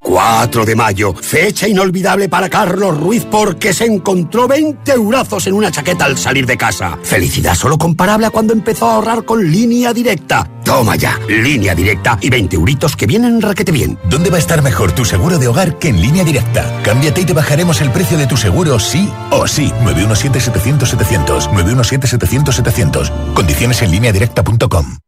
4 0.00 0.64
de 0.64 0.76
mayo, 0.76 1.14
fecha 1.14 1.68
inolvidable 1.68 2.28
para 2.28 2.48
Carlos 2.48 2.98
Ruiz 2.98 3.26
porque 3.30 3.72
se 3.72 3.84
encontró 3.84 4.48
20 4.48 4.92
eurazos 4.92 5.46
en 5.46 5.54
una 5.54 5.70
chaqueta 5.70 6.04
al 6.04 6.16
salir 6.16 6.46
de 6.46 6.56
casa. 6.56 6.98
Felicidad 7.02 7.54
solo 7.54 7.76
comparable 7.78 8.26
a 8.26 8.30
cuando 8.30 8.52
empezó 8.52 8.88
a 8.88 8.94
ahorrar 8.94 9.24
con 9.24 9.50
línea 9.50 9.92
directa. 9.92 10.48
Toma 10.64 10.96
ya, 10.96 11.18
línea 11.28 11.74
directa 11.74 12.18
y 12.20 12.30
20 12.30 12.56
euritos 12.56 12.96
que 12.96 13.06
vienen 13.06 13.40
raquete 13.40 13.72
bien. 13.72 13.98
¿Dónde 14.08 14.30
va 14.30 14.36
a 14.36 14.40
estar 14.40 14.62
mejor 14.62 14.92
tu 14.92 15.04
seguro 15.04 15.38
de 15.38 15.48
hogar 15.48 15.78
que 15.78 15.88
en 15.88 16.00
línea 16.00 16.24
directa? 16.24 16.80
Cámbiate 16.82 17.22
y 17.22 17.24
te 17.24 17.32
bajaremos 17.32 17.80
el 17.80 17.90
precio 17.90 18.16
de 18.16 18.26
tu 18.26 18.36
seguro 18.36 18.78
sí 18.78 19.10
o 19.30 19.46
sí. 19.46 19.72
917-700-700. 19.84 21.50
917-700-700. 21.50 23.34
Condiciones 23.34 23.82
en 23.82 23.90
línea 23.90 24.12
directa.com. 24.12 24.98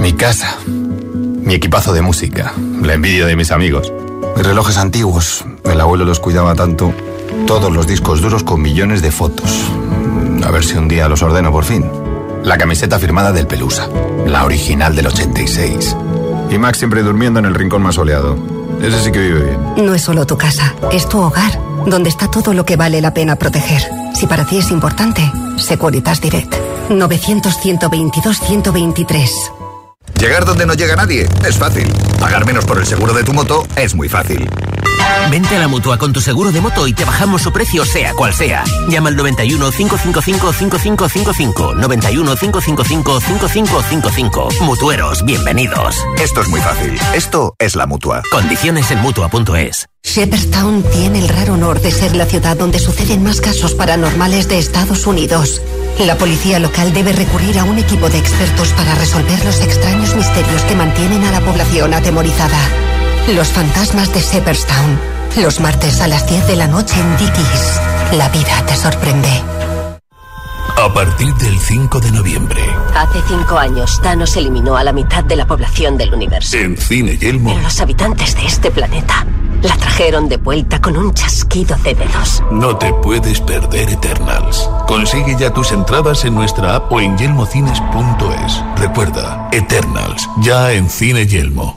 Mi 0.00 0.12
casa. 0.12 0.56
Mi 0.66 1.54
equipazo 1.54 1.92
de 1.92 2.02
música. 2.02 2.52
La 2.82 2.94
envidia 2.94 3.26
de 3.26 3.36
mis 3.36 3.50
amigos. 3.50 3.92
Relojes 4.36 4.76
antiguos. 4.76 5.44
El 5.64 5.80
abuelo 5.80 6.04
los 6.04 6.20
cuidaba 6.20 6.54
tanto. 6.54 6.92
Todos 7.46 7.72
los 7.72 7.86
discos 7.86 8.20
duros 8.20 8.44
con 8.44 8.60
millones 8.60 9.00
de 9.02 9.10
fotos. 9.10 9.50
A 10.44 10.50
ver 10.50 10.62
si 10.64 10.76
un 10.76 10.88
día 10.88 11.08
los 11.08 11.22
ordeno 11.22 11.50
por 11.50 11.64
fin. 11.64 11.90
La 12.42 12.58
camiseta 12.58 12.98
firmada 12.98 13.32
del 13.32 13.46
Pelusa. 13.46 13.88
La 14.26 14.44
original 14.44 14.94
del 14.94 15.06
86. 15.06 15.96
Y 16.50 16.58
Max 16.58 16.76
siempre 16.78 17.02
durmiendo 17.02 17.38
en 17.40 17.46
el 17.46 17.54
rincón 17.54 17.82
más 17.82 17.94
soleado. 17.96 18.36
Ese 18.80 19.02
sí 19.02 19.10
que 19.10 19.20
vive 19.20 19.42
bien. 19.42 19.58
No 19.86 19.94
es 19.94 20.02
solo 20.02 20.26
tu 20.26 20.36
casa, 20.36 20.74
es 20.92 21.08
tu 21.08 21.18
hogar, 21.18 21.58
donde 21.86 22.10
está 22.10 22.30
todo 22.30 22.52
lo 22.52 22.66
que 22.66 22.76
vale 22.76 23.00
la 23.00 23.14
pena 23.14 23.36
proteger. 23.36 23.82
Si 24.14 24.26
para 24.26 24.44
ti 24.44 24.58
es 24.58 24.70
importante, 24.70 25.22
Securitas 25.56 26.20
Direct. 26.20 26.54
900-122-123. 26.90 29.55
Llegar 30.20 30.44
donde 30.44 30.64
no 30.66 30.74
llega 30.74 30.96
nadie 30.96 31.28
es 31.46 31.58
fácil. 31.58 31.92
Pagar 32.18 32.46
menos 32.46 32.64
por 32.64 32.78
el 32.78 32.86
seguro 32.86 33.12
de 33.12 33.22
tu 33.22 33.32
moto 33.32 33.66
es 33.76 33.94
muy 33.94 34.08
fácil. 34.08 34.48
Vente 35.30 35.56
a 35.56 35.58
la 35.58 35.68
mutua 35.68 35.98
con 35.98 36.12
tu 36.12 36.20
seguro 36.20 36.52
de 36.52 36.60
moto 36.60 36.86
y 36.86 36.92
te 36.92 37.04
bajamos 37.04 37.42
su 37.42 37.52
precio, 37.52 37.84
sea 37.84 38.12
cual 38.14 38.32
sea. 38.32 38.64
Llama 38.88 39.08
al 39.08 39.16
91 39.16 39.70
555 39.70 40.52
5555. 40.52 41.74
91 41.74 42.36
555 42.36 43.20
5555. 43.20 44.48
Mutueros, 44.62 45.24
bienvenidos. 45.24 45.96
Esto 46.22 46.42
es 46.42 46.48
muy 46.48 46.60
fácil. 46.60 46.98
Esto 47.14 47.54
es 47.58 47.76
la 47.76 47.86
mutua. 47.86 48.22
Condiciones 48.30 48.90
en 48.90 49.00
mutua.es. 49.00 49.86
Shepherdstown 50.04 50.84
tiene 50.92 51.18
el 51.18 51.28
raro 51.28 51.54
honor 51.54 51.80
de 51.80 51.90
ser 51.90 52.14
la 52.14 52.26
ciudad 52.26 52.56
donde 52.56 52.78
suceden 52.78 53.24
más 53.24 53.40
casos 53.40 53.74
paranormales 53.74 54.48
de 54.48 54.58
Estados 54.58 55.06
Unidos. 55.06 55.60
La 55.98 56.16
policía 56.16 56.60
local 56.60 56.92
debe 56.92 57.12
recurrir 57.12 57.58
a 57.58 57.64
un 57.64 57.78
equipo 57.78 58.08
de 58.08 58.18
expertos 58.18 58.68
para 58.74 58.94
resolver 58.94 59.44
los 59.44 59.60
extraños 59.60 60.14
misterios 60.14 60.62
que 60.62 60.76
mantienen 60.76 61.24
a 61.24 61.32
la 61.32 61.40
población 61.40 61.92
atemorizada. 61.94 62.58
Los 63.34 63.48
fantasmas 63.48 64.14
de 64.14 64.20
Shepherdstown. 64.20 65.00
Los 65.42 65.58
martes 65.58 66.00
a 66.00 66.06
las 66.06 66.28
10 66.28 66.46
de 66.46 66.54
la 66.54 66.68
noche 66.68 66.94
en 67.00 67.16
Dickies. 67.16 67.80
La 68.12 68.28
vida 68.28 68.64
te 68.66 68.76
sorprende. 68.76 69.55
A 70.86 70.94
partir 70.94 71.34
del 71.34 71.58
5 71.58 71.98
de 71.98 72.12
noviembre, 72.12 72.62
Hace 72.94 73.20
cinco 73.26 73.58
años, 73.58 74.00
Thanos 74.02 74.36
eliminó 74.36 74.76
a 74.76 74.84
la 74.84 74.92
mitad 74.92 75.24
de 75.24 75.34
la 75.34 75.44
población 75.44 75.98
del 75.98 76.14
universo. 76.14 76.56
en 76.56 76.76
Cine 76.76 77.18
Yelmo, 77.18 77.50
Pero 77.50 77.62
los 77.62 77.80
habitantes 77.80 78.36
de 78.36 78.46
este 78.46 78.70
planeta 78.70 79.26
la 79.62 79.76
trajeron 79.76 80.28
de 80.28 80.36
vuelta 80.36 80.80
con 80.80 80.96
un 80.96 81.12
chasquido 81.12 81.76
de 81.78 81.94
dedos. 81.96 82.40
no 82.52 82.76
te 82.76 82.92
puedes 83.02 83.40
perder 83.40 83.90
Eternals. 83.90 84.70
Consigue 84.86 85.34
ya 85.36 85.52
tus 85.52 85.72
entradas 85.72 86.24
en 86.24 86.36
nuestra 86.36 86.76
app 86.76 86.92
o 86.92 87.00
en 87.00 87.18
yelmocines.es. 87.18 88.62
Recuerda, 88.76 89.48
Eternals, 89.50 90.28
ya 90.40 90.72
en 90.72 90.88
Cine 90.88 91.26
Yelmo. 91.26 91.76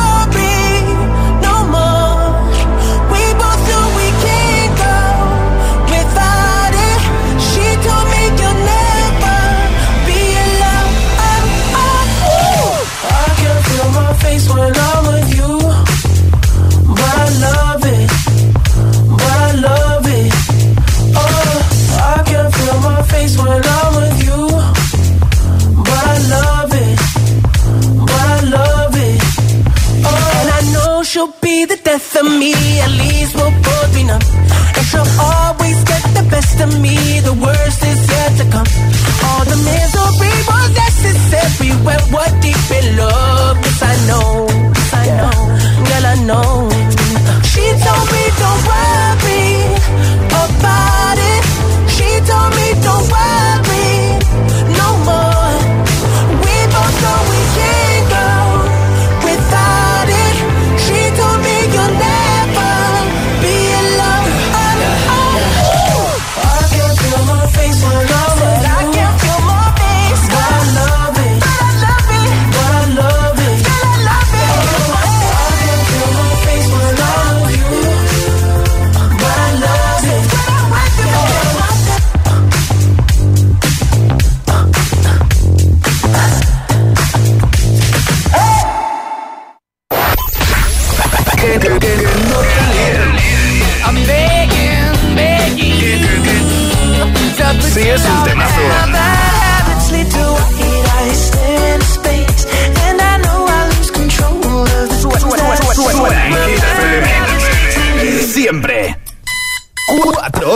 to 36.61 36.67
me, 36.79 36.95
the 37.21 37.33
worst 37.33 37.81
is 37.83 38.01
yet 38.13 38.31
to 38.37 38.45
come. 38.53 38.69
All 39.25 39.43
the 39.45 39.57
misery 39.69 40.35
was 40.49 40.67
necessary 40.85 41.71
when 41.85 42.01
we're 42.13 42.33
deep 42.45 42.65
in 42.79 42.97
love. 42.97 43.57
Cause 43.63 43.81
I 43.81 43.95
know, 44.09 44.45
yes, 44.77 44.93
I 45.01 45.05
know, 45.21 45.37
girl, 45.87 46.05
I 46.13 46.17
know. 46.29 46.51
She 47.51 47.65
told 47.85 48.07
me 48.13 48.23
don't 48.41 48.63
worry 48.71 49.47
about 50.43 51.17
it. 51.33 51.43
She 51.95 52.07
told 52.29 52.55
me. 52.55 52.60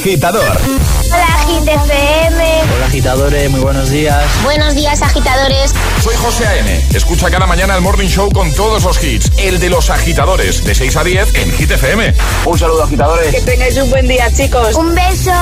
agitador. 0.00 0.58
Hola, 1.12 1.26
Agit 1.42 1.68
FM. 1.68 2.62
Hola, 2.74 2.86
agitadores, 2.86 3.50
muy 3.50 3.60
buenos 3.60 3.90
días. 3.90 4.24
Buenos 4.42 4.74
días, 4.74 5.02
agitadores. 5.02 5.74
Soy 6.02 6.16
José 6.16 6.46
A.M. 6.46 6.86
Escucha 6.94 7.30
cada 7.30 7.46
mañana 7.46 7.76
el 7.76 7.82
Morning 7.82 8.08
Show 8.08 8.30
con 8.30 8.50
todos 8.54 8.82
los 8.82 9.02
hits. 9.04 9.30
El 9.36 9.60
de 9.60 9.68
los 9.68 9.90
agitadores, 9.90 10.64
de 10.64 10.74
6 10.74 10.96
a 10.96 11.04
10 11.04 11.34
en 11.34 11.52
Hit 11.52 11.70
FM. 11.72 12.14
Un 12.46 12.58
saludo, 12.58 12.84
agitadores. 12.84 13.34
Que 13.34 13.42
tengáis 13.42 13.76
un 13.76 13.90
buen 13.90 14.08
día, 14.08 14.32
chicos. 14.32 14.74
Un 14.74 14.94
beso. 14.94 15.32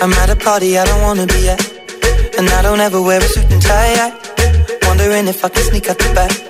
I'm 0.00 0.12
at 0.12 0.30
a 0.30 0.36
party 0.36 0.78
I 0.78 0.84
don't 0.84 1.02
wanna 1.02 1.26
be 1.26 1.50
at. 1.50 1.60
And 2.38 2.48
I 2.48 2.62
don't 2.62 2.80
ever 2.80 3.00
wear 3.02 3.18
a 3.18 3.26
suit 3.26 3.50
and 3.50 3.60
tie. 3.60 3.94
At. 3.94 4.14
Wondering 4.86 5.26
if 5.26 5.44
I 5.44 5.48
can 5.48 5.64
sneak 5.64 5.90
out 5.90 5.98
the 5.98 6.14
back. 6.14 6.49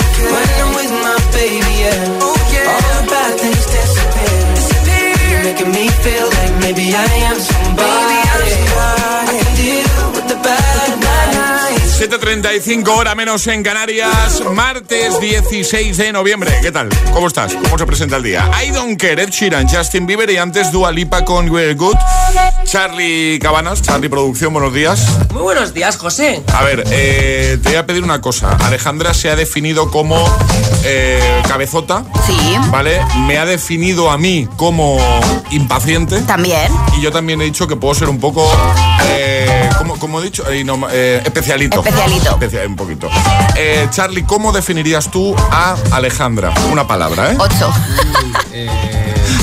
35 12.31 12.95
horas 12.95 13.13
menos 13.17 13.45
en 13.47 13.61
Canarias, 13.61 14.41
martes 14.53 15.19
16 15.19 15.97
de 15.97 16.13
noviembre. 16.13 16.49
¿Qué 16.61 16.71
tal? 16.71 16.87
¿Cómo 17.11 17.27
estás? 17.27 17.53
¿Cómo 17.55 17.77
se 17.77 17.85
presenta 17.85 18.15
el 18.15 18.23
día? 18.23 18.49
I 18.63 18.69
Don't 18.69 18.97
Care, 18.97 19.21
Ed 19.21 19.31
Sheeran, 19.31 19.67
Justin 19.67 20.07
Bieber 20.07 20.29
y 20.29 20.37
antes 20.37 20.71
Dua 20.71 20.93
Lipa 20.93 21.25
con 21.25 21.49
We're 21.49 21.73
Good. 21.73 21.97
Charlie 22.63 23.37
Cabanas, 23.39 23.81
Charlie 23.81 24.07
Producción, 24.07 24.53
buenos 24.53 24.73
días. 24.73 25.05
Muy 25.33 25.41
buenos 25.41 25.73
días, 25.73 25.97
José. 25.97 26.41
A 26.53 26.63
ver, 26.63 26.85
eh, 26.89 27.57
te 27.61 27.67
voy 27.67 27.77
a 27.77 27.85
pedir 27.85 28.01
una 28.01 28.21
cosa. 28.21 28.55
Alejandra 28.61 29.13
se 29.13 29.29
ha 29.29 29.35
definido 29.35 29.91
como 29.91 30.15
eh, 30.85 31.41
cabezota. 31.49 32.05
Sí. 32.25 32.37
¿Vale? 32.69 33.01
Me 33.27 33.37
ha 33.39 33.45
definido 33.45 34.09
a 34.09 34.17
mí 34.17 34.47
como 34.55 34.97
impaciente. 35.51 36.21
También. 36.21 36.71
Y 36.97 37.01
yo 37.01 37.11
también 37.11 37.41
he 37.41 37.45
dicho 37.45 37.67
que 37.67 37.75
puedo 37.75 37.93
ser 37.93 38.09
un 38.09 38.19
poco, 38.19 38.49
eh, 39.09 39.69
como, 39.99 40.21
he 40.21 40.23
dicho, 40.23 40.49
eh, 40.49 40.65
eh, 40.91 41.21
especialito. 41.25 41.79
Especialito. 41.79 42.20
Un 42.67 42.75
poquito. 42.75 43.09
Eh, 43.55 43.87
Charlie, 43.91 44.23
¿cómo 44.23 44.51
definirías 44.51 45.09
tú 45.09 45.35
a 45.51 45.75
Alejandra? 45.91 46.53
Una 46.71 46.87
palabra, 46.87 47.31
¿eh? 47.31 47.37
Ocho. 47.39 47.71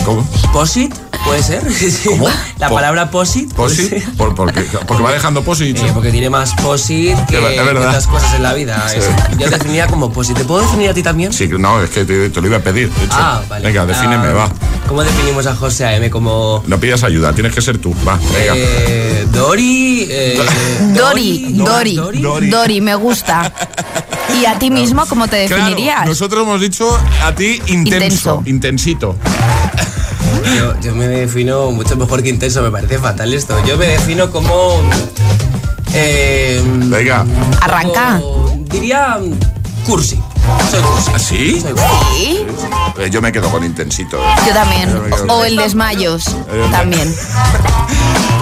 ¿Cómo? 0.05 0.27
¿Posit? 0.53 1.08
¿Puede 1.29 1.43
ser? 1.43 1.63
¿Cómo? 2.07 2.27
La 2.59 2.69
Po- 2.69 2.75
palabra 2.77 3.11
posit. 3.11 3.53
¿Posit? 3.53 4.03
¿Por, 4.17 4.35
por 4.35 4.53
qué? 4.53 4.63
porque 4.87 5.03
va 5.03 5.13
dejando 5.13 5.43
posit. 5.45 5.77
Eh, 5.79 5.91
porque 5.93 6.11
tiene 6.11 6.31
más 6.31 6.55
posit 6.55 7.17
que 7.27 7.37
otras 7.39 8.07
cosas 8.07 8.35
en 8.35 8.43
la 8.43 8.55
vida. 8.55 8.89
Sí. 8.89 8.99
Yo 9.39 9.49
definía 9.51 9.87
como 9.87 10.11
posit. 10.13 10.37
¿Te 10.39 10.45
puedo 10.45 10.63
definir 10.63 10.89
a 10.91 10.95
ti 10.95 11.03
también? 11.03 11.33
Sí, 11.33 11.47
no, 11.59 11.83
es 11.83 11.91
que 11.91 12.05
te, 12.05 12.31
te 12.31 12.41
lo 12.41 12.47
iba 12.47 12.57
a 12.57 12.61
pedir. 12.61 12.91
de 12.91 13.05
hecho. 13.05 13.15
Ah, 13.19 13.43
vale. 13.49 13.67
Venga, 13.67 13.85
defíneme, 13.87 14.29
Ah, 14.29 14.33
va. 14.33 14.51
¿Cómo 14.89 15.05
definimos 15.05 15.47
a 15.47 15.55
José 15.55 15.85
A.M. 15.85 16.09
como 16.09 16.63
No 16.67 16.81
pidas 16.81 17.03
ayuda, 17.05 17.35
tienes 17.35 17.55
que 17.55 17.61
ser 17.61 17.77
tú. 17.79 17.95
Va, 18.09 18.17
venga. 18.33 18.55
eh, 18.57 19.27
Dori? 19.31 20.07
eh, 20.11 20.41
Dori, 20.95 21.53
Dori, 21.53 22.49
Dori, 22.51 22.81
me 22.81 22.95
gusta. 22.95 23.53
¿Y 24.41 24.47
a 24.47 24.59
ti 24.59 24.71
mismo 24.71 25.05
cómo 25.07 25.29
te 25.29 25.45
Claro, 25.47 25.65
definirías? 25.65 26.07
nosotros 26.07 26.43
hemos 26.43 26.61
dicho 26.61 26.89
a 27.23 27.35
ti 27.35 27.61
intenso, 27.67 28.41
Intenso. 28.41 28.43
intensito. 28.47 29.17
Yo, 30.57 30.81
yo 30.81 30.95
me 30.95 31.07
defino 31.09 31.71
mucho 31.71 31.97
mejor 31.97 32.23
que 32.23 32.29
intenso, 32.31 32.63
me 32.63 32.71
parece 32.71 32.99
fatal 32.99 33.33
esto. 33.35 33.55
Yo 33.67 33.77
me 33.77 33.87
defino 33.87 34.31
como. 34.31 34.81
Eh, 35.93 36.63
Venga. 36.65 37.25
Arranca. 37.61 38.21
Diría. 38.71 39.19
Cursi. 39.87 40.19
Soy 40.71 40.83
cursi. 40.83 41.11
¿Así? 41.15 41.61
Soy 41.61 41.73
cursi. 41.73 41.87
Sí, 42.17 42.47
Eh, 42.99 43.11
yo 43.11 43.23
me 43.23 43.33
quedo 43.33 43.49
con 43.51 43.65
intensito. 43.65 44.19
eh. 44.19 44.35
yo 44.47 44.53
también. 44.55 44.91
Yo 44.91 45.25
O 45.25 45.39
con- 45.39 45.47
el 45.47 45.57
desmayos, 45.57 46.25
también. 46.71 47.15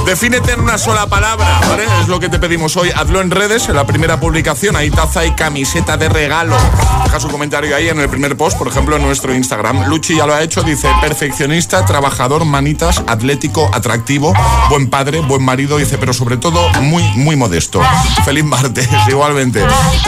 Defínete 0.07 0.53
en 0.53 0.61
una 0.61 0.79
sola 0.79 1.09
palabra, 1.09 1.59
¿vale? 1.69 1.83
Es 2.01 2.07
lo 2.07 2.21
que 2.21 2.29
te 2.29 2.39
pedimos 2.39 2.77
hoy. 2.77 2.91
Hazlo 2.95 3.21
en 3.21 3.33
redes, 3.33 3.69
en 3.69 3.75
la 3.75 3.85
primera 3.85 4.21
publicación. 4.21 4.77
Hay 4.77 4.89
taza 4.89 5.27
y 5.27 5.33
camiseta 5.33 5.97
de 5.97 6.09
regalo. 6.09 6.57
Deja 7.05 7.19
su 7.19 7.29
comentario 7.29 7.75
ahí 7.75 7.89
en 7.89 7.99
el 7.99 8.09
primer 8.09 8.37
post, 8.37 8.57
por 8.57 8.69
ejemplo, 8.69 8.95
en 8.95 9.03
nuestro 9.03 9.35
Instagram. 9.35 9.89
Luchi 9.89 10.17
ya 10.17 10.25
lo 10.25 10.33
ha 10.33 10.43
hecho, 10.43 10.63
dice 10.63 10.89
perfeccionista, 11.01 11.85
trabajador, 11.85 12.45
manitas, 12.45 13.03
atlético, 13.09 13.69
atractivo, 13.75 14.33
buen 14.71 14.89
padre, 14.91 15.23
buen 15.23 15.45
marido, 15.45 15.77
dice, 15.77 15.99
pero 15.99 16.13
sobre 16.13 16.37
todo 16.37 16.69
muy, 16.83 17.03
muy 17.17 17.35
modesto. 17.35 17.83
Feliz 18.25 18.45
martes, 18.45 18.89
igualmente. 19.09 19.65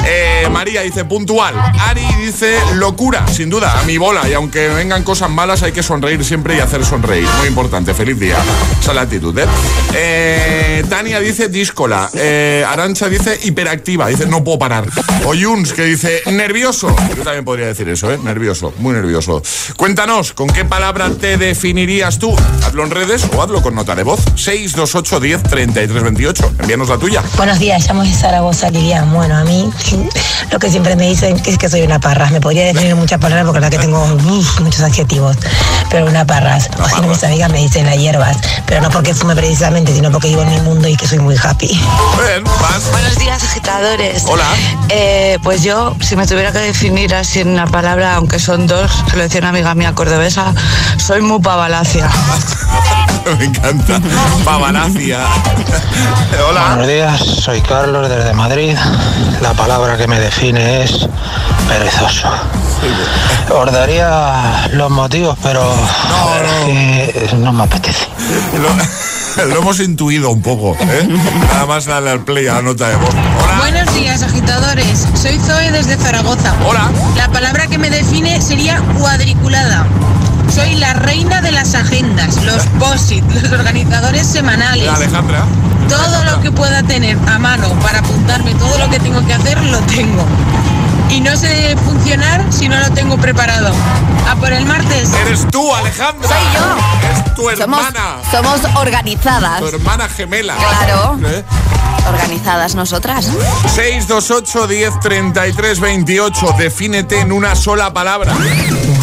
Eh, 0.07 0.49
María 0.53 0.83
dice 0.83 1.07
puntual. 1.07 1.57
Ari 1.57 2.07
dice 2.25 2.57
locura, 2.75 3.27
sin 3.27 3.51
duda, 3.51 3.81
a 3.81 3.83
mi 3.83 3.99
bola. 3.99 4.29
Y 4.29 4.35
aunque 4.35 4.69
vengan 4.69 5.03
cosas 5.03 5.29
malas, 5.29 5.65
hay 5.65 5.73
que 5.73 5.83
sonreír 5.83 6.25
siempre 6.25 6.57
y 6.57 6.61
hacer 6.61 6.85
sonreír. 6.85 7.29
Muy 7.39 7.49
importante, 7.49 7.95
feliz 7.95 8.19
día. 8.21 8.37
Esa 8.81 8.91
es 8.93 8.95
la 8.95 9.03
actitud, 9.03 9.37
¿eh? 9.37 9.47
Eh, 9.95 10.85
Tania 10.89 11.21
dice 11.21 11.49
díscola. 11.49 12.09
Eh, 12.15 12.65
Arancha 12.67 13.09
dice 13.09 13.39
hiperactiva. 13.45 14.09
Dice 14.09 14.27
no 14.27 14.45
puedo 14.45 14.59
parar. 14.59 14.85
O 15.25 15.35
Yuns 15.35 15.73
que 15.73 15.85
dice 15.85 16.23
nervioso. 16.27 16.95
Yo 17.17 17.23
también 17.23 17.45
podría 17.45 17.67
decir 17.67 17.89
eso, 17.89 18.11
¿eh? 18.13 18.19
Nervioso, 18.23 18.73
muy 18.79 18.95
nervioso. 18.95 19.43
Cuéntanos, 19.77 20.33
¿con 20.33 20.49
qué 20.49 20.65
palabra 20.65 21.11
te 21.11 21.37
definirías 21.37 22.19
tú? 22.19 22.35
Hazlo 22.65 22.85
en 22.85 22.91
redes 22.91 23.27
o 23.35 23.43
hazlo 23.43 23.63
con 23.63 23.75
nota 23.75 23.95
de 23.95 24.03
voz. 24.03 24.21
628 24.37 25.21
10 25.21 25.43
33 25.43 26.03
28. 26.03 26.53
Envíanos 26.61 26.89
la 26.89 26.99
tuya. 26.99 27.23
Buenos 27.37 27.59
días, 27.59 27.87
llamo 27.87 28.03
de 28.03 28.13
Zaragoza, 28.13 28.71
Lilian. 28.71 29.13
Bueno, 29.13 29.37
a 29.37 29.45
mí 29.45 29.71
lo 30.51 30.59
que 30.59 30.71
siempre 30.71 30.97
me 30.97 31.09
dicen 31.09 31.41
es 31.45 31.59
que 31.59 31.69
soy 31.69 31.83
una 31.83 31.99
parra. 32.01 32.31
Me 32.31 32.41
podría 32.41 32.65
definir 32.65 32.95
muchas 32.95 33.21
palabras 33.21 33.47
porque 33.47 33.61
la 33.61 33.69
verdad 33.69 33.81
que 33.81 33.87
tengo 33.87 34.03
uf, 34.05 34.61
muchos 34.61 34.81
adjetivos. 34.81 35.37
Pero 35.91 36.07
una 36.07 36.27
parras. 36.27 36.71
O 36.83 36.89
si 36.89 37.01
no, 37.01 37.09
mis 37.09 37.23
amigas 37.25 37.51
me 37.51 37.59
dicen 37.59 37.87
la 37.87 37.97
hierbas. 37.97 38.37
Pero 38.67 38.81
no 38.81 38.91
porque 38.91 39.15
fume 39.15 39.35
precisamente, 39.35 39.78
sino 39.87 40.11
porque 40.11 40.29
vivo 40.29 40.43
en 40.43 40.51
mi 40.51 40.61
mundo 40.61 40.89
y 40.89 40.97
que 40.97 41.07
soy 41.07 41.19
muy 41.19 41.37
happy. 41.37 41.81
Buenos 42.91 43.17
días, 43.19 43.43
agitadores. 43.43 44.25
Hola. 44.27 44.45
Eh, 44.89 45.39
pues 45.43 45.63
yo, 45.63 45.95
si 46.01 46.17
me 46.17 46.27
tuviera 46.27 46.51
que 46.53 46.59
definir 46.59 47.15
así 47.15 47.41
en 47.41 47.49
una 47.49 47.67
palabra, 47.67 48.17
aunque 48.17 48.39
son 48.39 48.67
dos, 48.67 48.91
se 49.09 49.17
lo 49.17 49.23
decía 49.23 49.41
una 49.41 49.51
amiga 49.51 49.75
mía 49.75 49.95
cordobesa, 49.95 50.53
soy 50.97 51.21
muy 51.21 51.41
pavalacia. 51.41 52.09
Me 53.39 53.45
encanta. 53.45 54.01
Pavanacia. 54.45 55.21
Hola. 56.49 56.69
Buenos 56.69 56.87
días, 56.87 57.21
soy 57.21 57.61
Carlos 57.61 58.09
desde 58.09 58.33
Madrid. 58.33 58.75
La 59.43 59.53
palabra 59.53 59.99
que 59.99 60.07
me 60.07 60.19
define 60.19 60.85
es 60.85 61.07
perezoso. 61.69 62.31
Os 63.51 63.73
daría 63.73 64.69
los 64.73 64.91
motivos, 64.91 65.37
pero 65.43 65.63
es 66.67 67.31
que 67.31 67.37
no 67.37 67.53
me 67.53 67.65
apetece. 67.65 68.07
Lo, 69.49 69.59
hemos 69.59 69.81
intuido 69.81 70.31
un 70.31 70.43
poco, 70.43 70.77
¿eh? 70.81 71.09
Nada 71.53 71.67
más 71.67 71.87
darle 71.87 72.11
al 72.11 72.25
play 72.25 72.47
a 72.47 72.55
la 72.55 72.63
nota 72.63 72.89
de 72.89 72.97
voz. 72.97 73.15
Buenos 73.59 73.95
días, 73.95 74.23
agitadores. 74.23 75.07
Soy 75.15 75.39
Zoe 75.39 75.71
desde 75.71 75.97
Zaragoza. 75.97 76.55
Hola. 76.67 76.91
La 77.17 77.29
palabra 77.29 77.67
que 77.67 77.79
me 77.79 77.91
define 77.91 78.41
sería 78.41 78.81
cuadriculada. 78.99 79.87
Soy 80.53 80.75
la 80.77 80.95
reina 80.95 81.41
de 81.41 81.53
las 81.53 81.75
agendas, 81.75 82.43
los 82.45 82.67
POSIT, 82.79 83.25
los 83.43 83.53
organizadores 83.53 84.27
semanales. 84.27 84.87
La 84.87 84.95
Alejandra. 84.95 85.45
Todo 85.89 86.25
lo 86.25 86.41
que 86.41 86.51
pueda 86.51 86.83
tener 86.83 87.17
a 87.29 87.39
mano 87.39 87.69
para 87.81 88.01
apuntarme 88.01 88.55
todo 88.55 88.79
lo 88.79 88.91
que 88.91 88.99
tengo 88.99 89.25
que 89.27 89.35
hacer, 89.35 89.63
lo 89.65 89.79
tengo. 89.81 90.25
Y 91.11 91.21
no 91.21 91.37
sé 91.37 91.77
funcionar 91.85 92.45
si 92.51 92.69
no 92.69 92.79
lo 92.79 92.91
tengo 92.91 93.17
preparado. 93.17 93.73
A 94.31 94.37
por 94.37 94.53
el 94.53 94.65
martes. 94.67 95.11
Eres 95.15 95.47
tú, 95.51 95.75
Alejandra. 95.75 96.29
Soy 96.29 96.39
yo. 96.55 96.77
Es 97.11 97.35
tu 97.35 97.43
Somos, 97.43 97.61
hermana. 97.61 98.17
somos 98.31 98.61
organizadas. 98.77 99.61
Tu 99.61 99.67
hermana 99.69 100.09
gemela. 100.09 100.55
Claro. 100.57 101.19
¿Eh? 101.25 101.45
Organizadas 102.09 102.75
nosotras. 102.75 103.27
628 103.75 104.67
10 104.67 105.01
33 105.01 105.81
28. 105.81 106.55
Defínete 106.59 107.21
en 107.21 107.33
una 107.33 107.55
sola 107.55 107.93
palabra. 107.93 108.35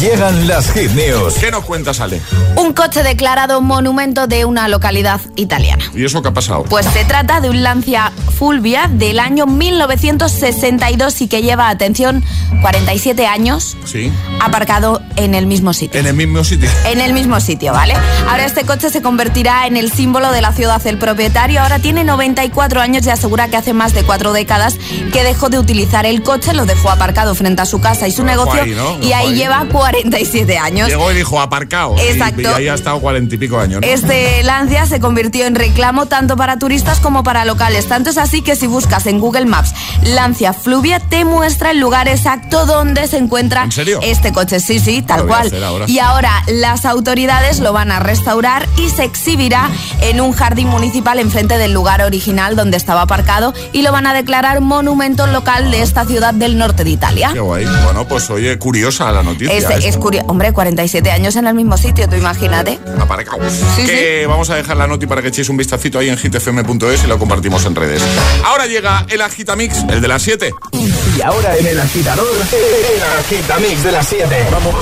Llegan 0.00 0.46
las 0.48 0.72
hit 0.72 0.90
news. 0.92 1.34
¿Qué 1.34 1.50
nos 1.50 1.64
cuentas, 1.64 2.00
Ale? 2.00 2.20
Un 2.56 2.72
coche 2.72 3.02
declarado 3.02 3.60
monumento 3.60 4.26
de 4.26 4.44
una 4.44 4.68
localidad 4.68 5.20
italiana. 5.36 5.84
¿Y 5.94 6.04
eso 6.04 6.20
qué 6.22 6.28
ha 6.28 6.34
pasado? 6.34 6.64
Pues 6.64 6.86
se 6.86 7.04
trata 7.04 7.40
de 7.40 7.48
un 7.50 7.62
Lancia 7.62 8.12
Fulvia 8.38 8.88
del 8.92 9.18
año 9.20 9.46
1962 9.46 11.20
y 11.22 11.28
que 11.28 11.42
lleva, 11.42 11.68
atención, 11.68 12.22
47 12.60 13.26
años 13.26 13.76
Sí. 13.84 14.12
aparcado 14.40 15.00
en 15.16 15.34
el 15.34 15.46
mismo 15.46 15.72
sitio. 15.72 15.98
En 16.00 16.06
el 16.06 16.14
mismo 16.14 16.44
sitio. 16.44 16.68
En 16.86 17.00
el 17.00 17.12
mismo 17.12 17.40
sitio, 17.40 17.72
¿vale? 17.72 17.94
Ahora 18.28 18.44
este 18.44 18.64
coche 18.64 18.90
se 18.90 19.00
convertirá 19.00 19.66
en 19.66 19.76
el 19.76 19.90
símbolo 19.92 20.32
de 20.32 20.40
la 20.42 20.52
ciudad. 20.52 20.84
El 20.86 20.98
propietario 20.98 21.62
ahora 21.62 21.78
tiene 21.78 22.04
94 22.04 22.80
años 22.80 22.95
y 23.04 23.10
asegura 23.10 23.48
que 23.48 23.56
hace 23.56 23.72
más 23.72 23.92
de 23.92 24.04
cuatro 24.04 24.32
décadas 24.32 24.78
que 25.12 25.22
dejó 25.22 25.48
de 25.48 25.58
utilizar 25.58 26.06
el 26.06 26.22
coche, 26.22 26.54
lo 26.54 26.64
dejó 26.64 26.90
aparcado 26.90 27.34
frente 27.34 27.62
a 27.62 27.66
su 27.66 27.80
casa 27.80 28.08
y 28.08 28.12
su 28.12 28.24
negocio 28.24 28.62
ahí, 28.62 28.70
¿no? 28.70 28.96
Lo 28.96 29.04
y 29.04 29.12
ahí 29.12 29.28
ahí. 29.28 29.34
lleva 29.34 29.66
47 29.70 30.58
años. 30.58 30.88
Llegó 30.88 31.10
y 31.12 31.16
dijo 31.16 31.40
aparcado. 31.40 31.96
Exacto. 31.98 32.42
Y, 32.42 32.46
ahí 32.46 32.68
ha 32.68 32.74
estado 32.74 33.00
cuarenta 33.00 33.34
y 33.34 33.38
pico 33.38 33.58
años. 33.58 33.80
¿no? 33.80 33.86
Este 33.86 34.42
Lancia 34.44 34.86
se 34.86 35.00
convirtió 35.00 35.46
en 35.46 35.54
reclamo 35.54 36.06
tanto 36.06 36.36
para 36.36 36.58
turistas 36.58 37.00
como 37.00 37.22
para 37.22 37.44
locales. 37.44 37.86
Tanto 37.88 38.10
es 38.10 38.18
así 38.18 38.42
que 38.42 38.56
si 38.56 38.66
buscas 38.66 39.06
en 39.06 39.20
Google 39.20 39.46
Maps 39.46 39.74
Lancia 40.02 40.52
Fluvia, 40.52 41.00
te 41.00 41.24
muestra 41.24 41.72
el 41.72 41.80
lugar 41.80 42.08
exacto 42.08 42.66
donde 42.66 43.06
se 43.08 43.18
encuentra 43.18 43.68
este 44.02 44.32
coche. 44.32 44.60
Sí, 44.60 44.78
sí, 44.80 45.02
tal 45.02 45.26
cual. 45.26 45.52
ahora. 45.62 45.84
Y 45.88 45.98
ahora 45.98 46.42
las 46.46 46.84
autoridades 46.84 47.60
lo 47.60 47.72
van 47.72 47.90
a 47.90 47.98
restaurar 47.98 48.66
y 48.76 48.88
se 48.90 49.04
exhibirá 49.04 49.70
en 50.00 50.20
un 50.20 50.32
jardín 50.32 50.68
municipal 50.68 51.18
enfrente 51.18 51.58
del 51.58 51.72
lugar 51.72 52.02
original 52.02 52.56
donde 52.56 52.76
estaba 52.86 53.02
aparcado 53.02 53.52
y 53.72 53.82
lo 53.82 53.90
van 53.90 54.06
a 54.06 54.14
declarar 54.14 54.60
monumento 54.60 55.26
local 55.26 55.72
de 55.72 55.82
esta 55.82 56.04
ciudad 56.04 56.32
del 56.32 56.56
norte 56.56 56.84
de 56.84 56.90
Italia. 56.90 57.30
Qué 57.32 57.40
guay. 57.40 57.66
Bueno, 57.82 58.06
pues 58.06 58.30
oye, 58.30 58.56
curiosa 58.58 59.10
la 59.10 59.24
noticia. 59.24 59.56
Es, 59.56 59.96
curioso. 59.96 60.24
Hombre, 60.28 60.52
47 60.52 61.10
años 61.10 61.34
en 61.34 61.48
el 61.48 61.54
mismo 61.54 61.76
sitio, 61.76 62.08
tú 62.08 62.14
imagínate. 62.14 62.78
Aparcado. 63.00 63.40
que 63.74 64.26
vamos 64.28 64.50
a 64.50 64.54
dejar 64.54 64.76
la 64.76 64.86
noti 64.86 65.04
para 65.06 65.20
que 65.20 65.28
echéis 65.28 65.48
un 65.48 65.56
vistacito 65.56 65.98
ahí 65.98 66.08
en 66.10 66.16
hitfm.es 66.16 67.02
y 67.02 67.06
lo 67.08 67.18
compartimos 67.18 67.64
en 67.64 67.74
redes. 67.74 68.00
Ahora 68.44 68.66
llega 68.66 69.04
el 69.08 69.20
Agitamix, 69.20 69.82
el 69.88 70.00
de 70.00 70.06
las 70.06 70.22
7. 70.22 70.54
Y 70.72 71.22
ahora 71.22 71.56
en 71.56 71.66
el 71.66 71.80
agitador, 71.80 72.28
el 72.52 73.02
agitamix 73.18 73.82
de 73.82 73.90
las 73.90 74.06
7. 74.06 74.46
Vamos. 74.52 74.74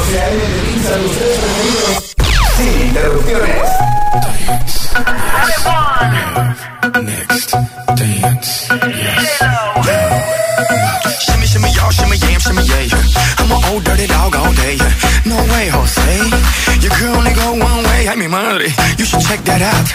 Sin 2.59 2.87
interrupciones. 2.87 3.84
Shimmy, 11.21 11.47
shimmy, 11.47 11.71
y'all, 11.73 11.91
shimmy, 11.91 12.17
yam, 12.17 12.41
shimmy. 12.41 12.65
I'm 13.39 13.51
an 13.51 13.65
old 13.73 13.85
dirty 13.85 14.07
dog 14.07 14.37
all 14.37 14.53
day. 14.55 14.77
No 15.25 15.37
way, 15.53 15.69
Jose. 15.69 16.65
Only 17.05 17.35
go 17.35 17.53
one 17.53 17.85
way. 17.85 18.09
I 18.09 18.15
mean, 18.17 18.31
money. 18.31 18.73
You 18.99 19.05
should 19.05 19.21
check 19.21 19.45
that 19.45 19.61
out. 19.61 19.89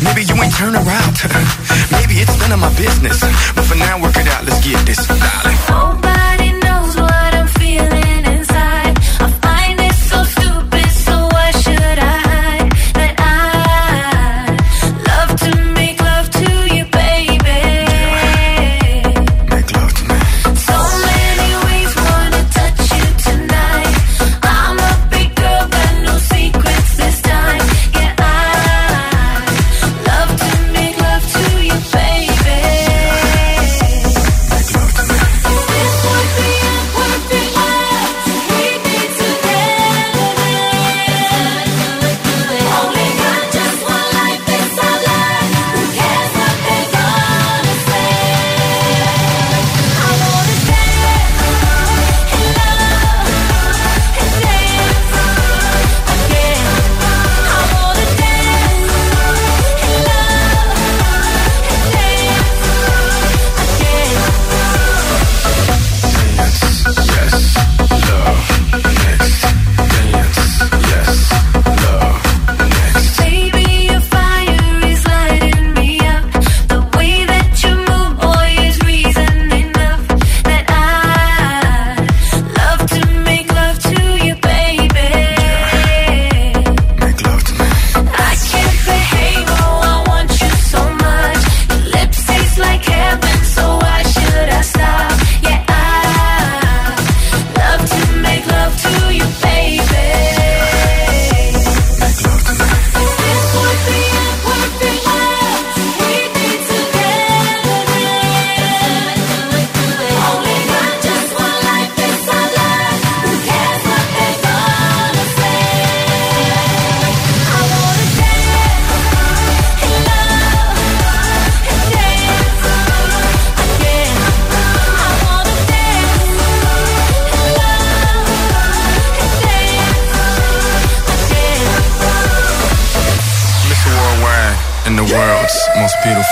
Maybe 0.04 0.24
you 0.24 0.36
ain't 0.42 0.54
turn 0.54 0.74
around. 0.76 1.14
Maybe 1.92 2.20
it's 2.20 2.36
none 2.38 2.52
of 2.52 2.60
my 2.60 2.72
business. 2.76 3.20
But 3.54 3.64
for 3.64 3.76
now, 3.76 4.00
work 4.00 4.16
it 4.16 4.28
out. 4.28 4.44
Let's 4.44 4.60
get 4.64 4.84
this, 4.84 5.06
darling. 5.06 6.03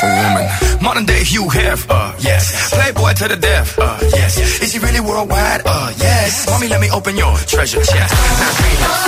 Beautiful 0.03 0.29
woman. 0.29 0.83
Modern 0.83 1.07
day 1.07 1.25
Hugh 1.25 1.49
Hef, 1.49 1.87
uh, 1.91 2.15
yes. 2.19 2.71
Playboy 2.73 3.13
to 3.15 3.29
the 3.29 3.37
death, 3.37 3.79
uh, 3.79 3.99
yes. 4.03 4.39
Is 4.63 4.73
he 4.73 4.79
really 4.79 5.01
worldwide? 5.01 5.63
Uh, 5.65 5.93
yes. 5.97 6.47
Mommy, 6.49 6.69
let 6.69 6.81
me 6.81 6.91
open 6.91 7.17
your 7.17 7.37
treasure 7.37 7.83
chest. 7.83 8.15
Now, 8.83 9.02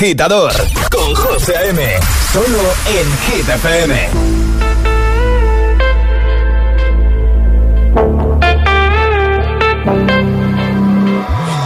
agitador 0.00 0.50
con 0.90 1.14
José 1.14 1.52
M. 1.68 1.98
Solo 2.32 2.72
en 2.86 3.06
Hit 3.26 3.46
FM. 3.46 4.08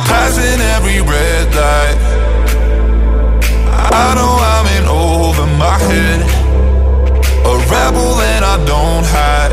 Passing 0.09 0.61
every 0.74 1.01
red 1.01 1.55
light. 1.55 1.99
I 3.93 4.14
know 4.16 4.35
I'm 4.53 4.66
in 4.78 4.85
over 4.89 5.47
my 5.57 5.78
head. 5.78 6.20
A 7.47 7.55
rebel 7.70 8.20
and 8.20 8.45
I 8.45 8.57
don't 8.66 9.07
hide. 9.14 9.53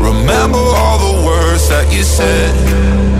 Remember 0.00 0.58
all 0.58 0.98
the 0.98 1.26
words 1.26 1.68
that 1.70 1.92
you 1.92 2.04
said. 2.04 3.19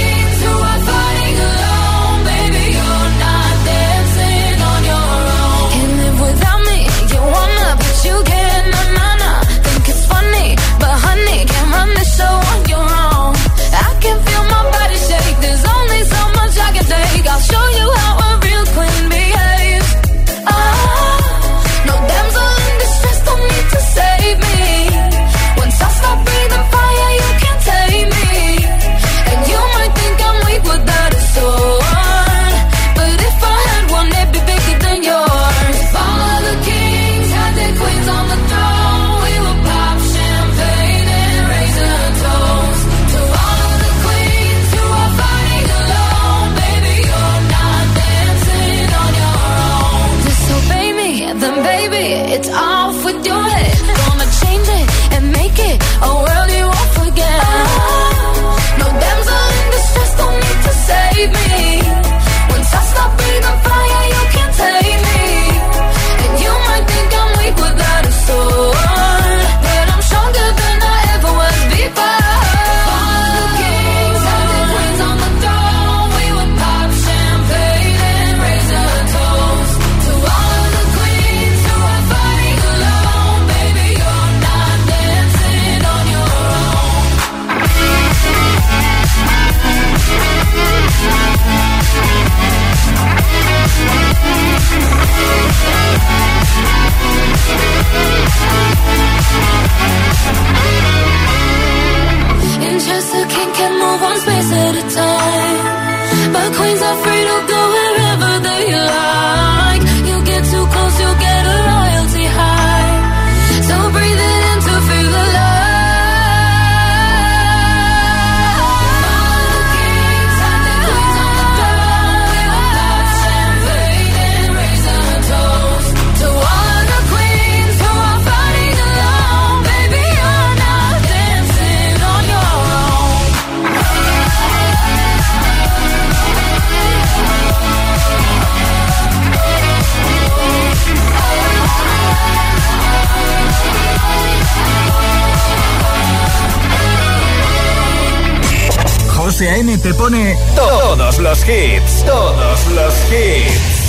Te 149.81 149.93
pone 149.93 150.37
todos 150.55 151.19
los 151.19 151.39
hits, 151.47 152.05
todos 152.05 152.67
los 152.75 152.93
hits. 153.11 153.81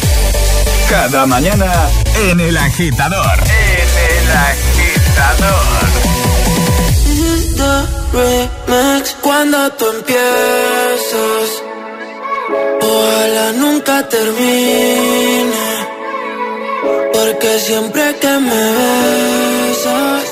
Cada 0.89 1.27
mañana 1.27 1.71
en 2.31 2.41
El 2.41 2.57
Agitador. 2.57 3.39
En 3.39 3.89
El 4.11 4.27
Agitador. 4.51 5.63
remix 8.13 9.17
cuando 9.23 9.71
tú 9.73 9.87
empiezas. 9.91 11.49
Ojalá 12.81 13.53
nunca 13.53 14.09
termine. 14.09 15.73
Porque 17.13 17.59
siempre 17.61 18.17
que 18.21 18.39
me 18.39 18.65
besas, 18.79 20.32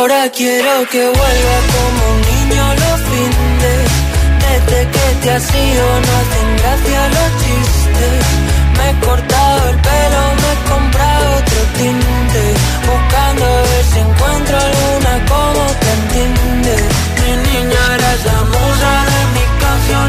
Ahora 0.00 0.30
quiero 0.30 0.72
que 0.90 1.02
vuelva 1.04 1.56
como 1.74 2.00
un 2.12 2.20
niño 2.30 2.64
los 2.82 2.98
fines. 3.10 3.86
Desde 4.44 4.78
que 4.94 5.06
te 5.22 5.30
has 5.30 5.46
ido 5.54 5.84
no 6.06 6.12
hacen 6.20 6.48
gracia 6.60 7.00
los 7.16 7.30
chistes. 7.42 8.22
Me 8.76 8.84
he 8.90 8.94
cortado 9.06 9.68
el 9.68 9.78
pelo, 9.88 10.22
me 10.40 10.48
he 10.52 10.58
comprado 10.72 11.24
otro 11.40 11.60
tinte. 11.76 12.42
Buscando 12.88 13.44
a 13.44 13.60
ver 13.68 13.84
si 13.92 13.98
encuentro 14.08 14.56
alguna 14.68 15.12
como 15.32 15.62
te 15.82 15.90
entiende. 15.98 16.76
Mi 17.20 17.32
niña 17.48 17.82
eres 17.96 18.20
la 18.30 18.40
musa 18.54 18.92
de 19.10 19.20
mi 19.34 19.44
canción 19.62 20.08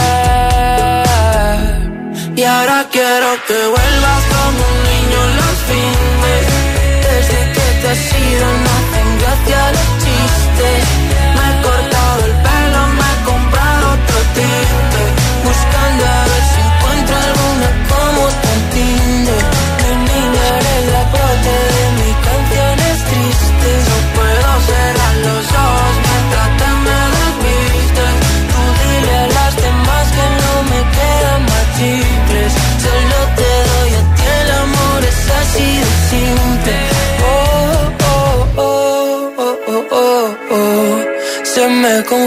Y 2.36 2.42
ahora 2.44 2.86
quiero 2.90 3.28
que 3.46 3.58
vuelvas 3.74 4.22
como 4.32 4.60
un 4.72 4.78
niño 4.90 5.20
los 5.38 5.56
fines. 5.68 6.44
Desde 7.08 7.40
que 7.54 7.66
te 7.80 7.86
has 7.92 8.04
ido 8.30 8.46
no 8.64 8.70
hacen 8.78 9.08
gracia 9.20 9.60
los 9.76 9.88
chistes. 10.02 11.11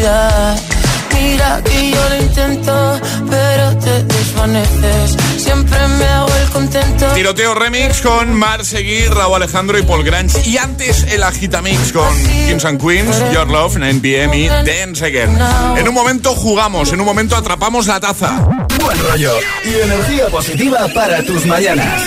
electricidad 0.00 0.80
Mira 1.22 1.60
que 1.62 1.90
yo 1.90 2.08
lo 2.08 2.16
intento, 2.16 3.00
pero 3.28 3.76
te 3.78 4.02
desvaneces. 4.04 5.16
Siempre 5.36 5.78
me 5.98 6.04
hago 6.06 6.34
el 6.34 6.48
contento. 6.48 7.06
Tiroteo 7.08 7.54
Remix 7.54 8.00
con 8.00 8.32
Mar 8.34 8.64
Seguir, 8.64 9.10
Raúl 9.10 9.36
Alejandro 9.36 9.78
y 9.78 9.82
Paul 9.82 10.02
Grange. 10.02 10.48
Y 10.48 10.56
antes 10.56 11.04
el 11.04 11.22
Agitamix 11.22 11.92
con 11.92 12.08
Kings 12.46 12.64
and 12.64 12.80
Queens, 12.80 13.18
Your 13.34 13.48
Love, 13.48 13.76
9pm 13.76 14.34
y 14.34 14.48
Dance 14.48 15.04
Again. 15.04 15.38
En 15.76 15.88
un 15.88 15.94
momento 15.94 16.34
jugamos, 16.34 16.90
en 16.92 17.00
un 17.00 17.06
momento 17.06 17.36
atrapamos 17.36 17.86
la 17.86 18.00
taza. 18.00 18.46
Buen 18.80 18.98
rollo 19.10 19.34
y 19.64 19.74
energía 19.74 20.28
positiva 20.28 20.88
para 20.94 21.22
tus 21.22 21.44
mañanas. 21.44 22.02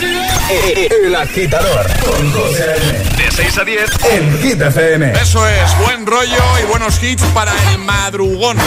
El 0.50 1.16
agitador 1.16 1.86
con 2.06 2.32
José. 2.32 2.76
De 3.18 3.32
6 3.32 3.58
a 3.58 3.64
10 3.64 3.90
en 4.12 4.40
Hit 4.40 4.62
FM. 4.62 5.14
Eso 5.14 5.48
es, 5.48 5.78
buen 5.80 6.06
rollo 6.06 6.44
y 6.62 6.66
buenos 6.68 7.02
hits 7.02 7.24
para 7.34 7.52
el 7.72 7.80
madrugón. 7.80 8.58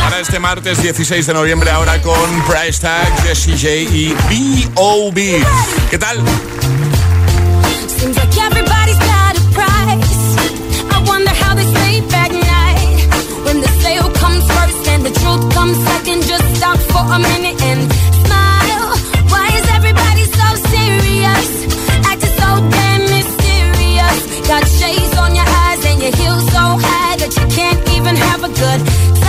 Para 0.00 0.20
este 0.20 0.38
martes 0.38 0.82
16 0.82 1.26
de 1.26 1.34
noviembre, 1.34 1.70
ahora 1.70 2.00
con 2.02 2.42
Price 2.46 2.80
Tag, 2.80 3.22
Jessie 3.22 3.54
J 3.54 3.68
y 3.94 4.14
B.O.B. 4.28 5.42
¿Qué 5.90 5.98
tal? 5.98 6.18
Seems 7.88 8.16
like 8.16 8.36
everybody's 8.38 8.98
got 8.98 9.36
a 9.36 9.42
price. 9.52 10.36
I 10.90 11.02
wonder 11.06 11.30
how 11.30 11.54
they 11.54 11.64
sleep 11.64 12.12
at 12.12 12.32
night. 12.32 13.08
When 13.44 13.60
the 13.60 13.68
sale 13.82 14.10
comes 14.20 14.44
first 14.44 14.88
and 14.88 15.04
the 15.04 15.10
truth 15.20 15.54
comes 15.54 15.78
second, 15.88 16.22
just 16.22 16.56
stop 16.56 16.78
for 16.78 17.00
a 17.14 17.18
minute 17.18 17.53
even 28.46 28.60
have 28.60 28.84
a 28.84 29.14
good 29.14 29.23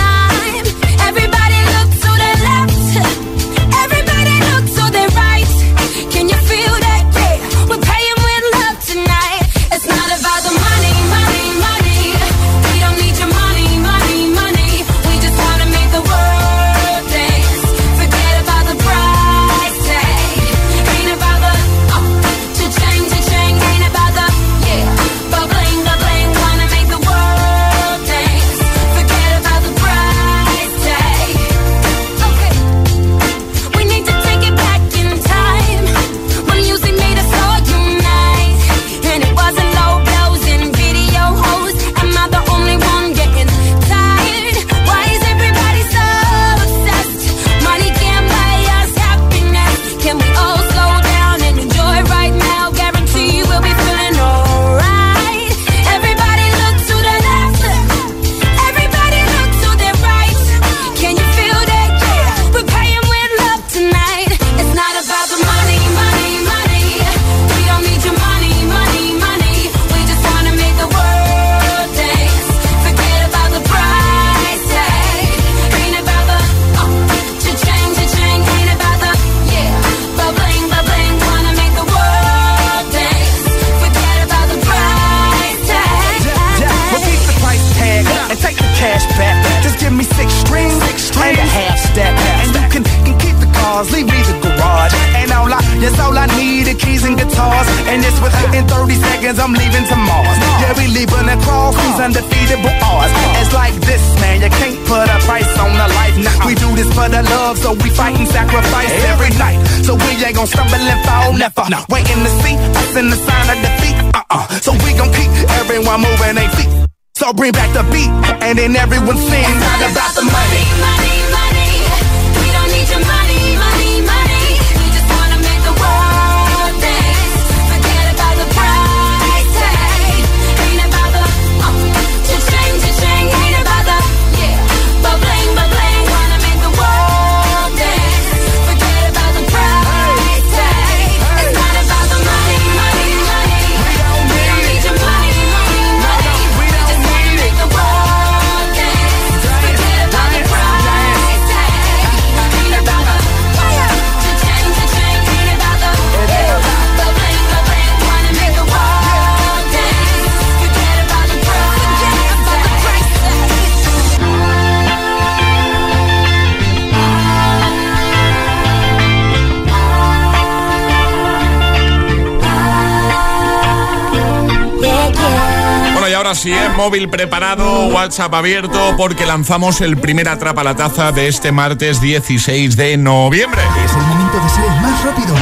móvil 176.86 177.08
preparado, 177.08 177.88
WhatsApp 177.88 178.32
abierto, 178.32 178.94
porque 178.96 179.26
lanzamos 179.26 179.80
el 179.80 179.96
primer 179.96 180.28
Atrapa 180.28 180.62
la 180.62 180.76
Taza 180.76 181.10
de 181.10 181.26
este 181.26 181.50
martes 181.50 182.00
16 182.00 182.76
de 182.76 182.96
noviembre. 182.96 183.60
Es 183.84 183.90
el 183.90 184.02
momento 184.02 184.38
de 184.38 184.48
ser 184.48 184.64
el 184.66 184.80
más 184.82 185.04
rápido. 185.04 185.34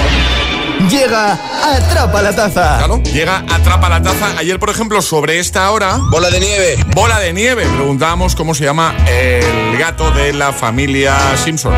Llega 0.88 1.38
Atrapa 1.62 2.22
la 2.22 2.34
Taza. 2.34 2.78
Claro, 2.78 3.02
llega 3.02 3.44
Atrapa 3.50 3.90
la 3.90 4.02
Taza. 4.02 4.38
Ayer, 4.38 4.58
por 4.58 4.70
ejemplo, 4.70 5.02
sobre 5.02 5.38
esta 5.38 5.70
hora... 5.70 5.98
Bola 6.10 6.30
de 6.30 6.40
nieve. 6.40 6.78
Bola 6.94 7.20
de 7.20 7.34
nieve. 7.34 7.66
Preguntábamos 7.66 8.34
cómo 8.34 8.54
se 8.54 8.64
llama 8.64 8.94
el 9.06 9.76
gato 9.76 10.10
de 10.12 10.32
la 10.32 10.50
familia 10.54 11.14
Simpson. 11.44 11.74